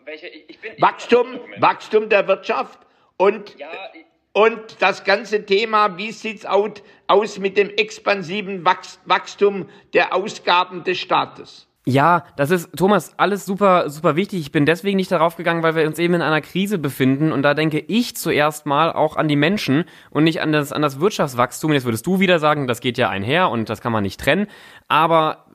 [0.05, 0.27] Welche?
[0.27, 2.79] Ich bin, Wachstum, Wachstum der Wirtschaft
[3.17, 3.69] und, ja,
[4.33, 6.45] und das ganze Thema, wie sieht's
[7.11, 11.67] aus mit dem expansiven Wachstum der Ausgaben des Staates?
[11.83, 14.39] Ja, das ist, Thomas, alles super, super wichtig.
[14.41, 17.31] Ich bin deswegen nicht darauf gegangen, weil wir uns eben in einer Krise befinden.
[17.31, 20.83] Und da denke ich zuerst mal auch an die Menschen und nicht an das, an
[20.83, 21.73] das Wirtschaftswachstum.
[21.73, 24.45] Jetzt würdest du wieder sagen, das geht ja einher und das kann man nicht trennen.
[24.87, 25.47] Aber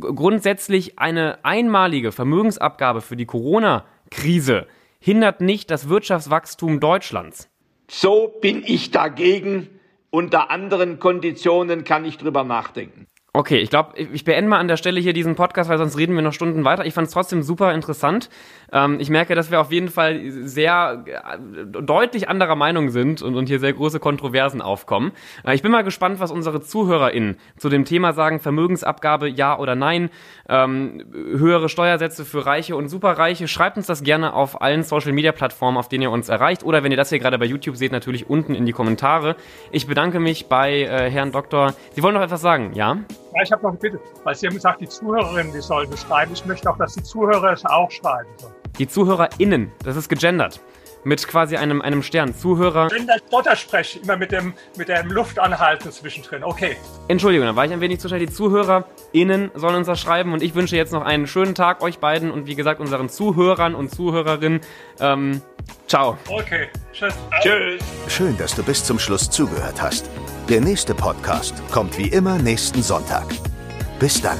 [0.00, 4.66] grundsätzlich eine einmalige Vermögensabgabe für die Corona-Krise
[4.98, 7.48] hindert nicht das Wirtschaftswachstum Deutschlands.
[7.88, 9.77] So bin ich dagegen.
[10.10, 13.07] Unter anderen Konditionen kann ich drüber nachdenken.
[13.34, 16.14] Okay, ich glaube, ich beende mal an der Stelle hier diesen Podcast, weil sonst reden
[16.14, 16.86] wir noch Stunden weiter.
[16.86, 18.30] Ich fand es trotzdem super interessant.
[18.72, 23.36] Ähm, ich merke, dass wir auf jeden Fall sehr äh, deutlich anderer Meinung sind und,
[23.36, 25.12] und hier sehr große Kontroversen aufkommen.
[25.46, 28.40] Äh, ich bin mal gespannt, was unsere ZuhörerInnen zu dem Thema sagen.
[28.40, 30.08] Vermögensabgabe, ja oder nein.
[30.48, 33.46] Ähm, höhere Steuersätze für Reiche und Superreiche.
[33.46, 36.64] Schreibt uns das gerne auf allen Social-Media-Plattformen, auf denen ihr uns erreicht.
[36.64, 39.36] Oder wenn ihr das hier gerade bei YouTube seht, natürlich unten in die Kommentare.
[39.70, 41.74] Ich bedanke mich bei äh, Herrn Doktor.
[41.92, 42.96] Sie wollen noch etwas sagen, ja?
[43.38, 46.00] Ja, ich habe noch eine Bitte, weil Sie haben gesagt, die Zuhörerinnen, die sollen es
[46.00, 46.32] schreiben.
[46.32, 48.54] Ich möchte auch, dass die Zuhörer es auch schreiben sollen.
[48.78, 50.60] Die ZuhörerInnen, das ist gegendert.
[51.04, 52.34] Mit quasi einem, einem Stern.
[52.34, 52.90] Zuhörer.
[52.90, 56.42] Wenn der Dotter spreche, immer mit dem, mit dem Luftanhalten zwischendrin.
[56.42, 56.76] Okay.
[57.06, 58.18] Entschuldigung, da war ich ein wenig zu schnell.
[58.18, 62.00] Die ZuhörerInnen sollen uns das schreiben und ich wünsche jetzt noch einen schönen Tag euch
[62.00, 64.62] beiden und wie gesagt unseren Zuhörern und Zuhörerinnen.
[64.98, 65.42] Ähm,
[65.86, 66.18] ciao.
[66.28, 66.68] Okay.
[66.92, 67.14] Tschüss.
[67.40, 67.82] Tschüss.
[68.08, 70.10] Schön, dass du bis zum Schluss zugehört hast.
[70.48, 73.26] Der nächste Podcast kommt wie immer nächsten Sonntag.
[74.00, 74.38] Bis dann.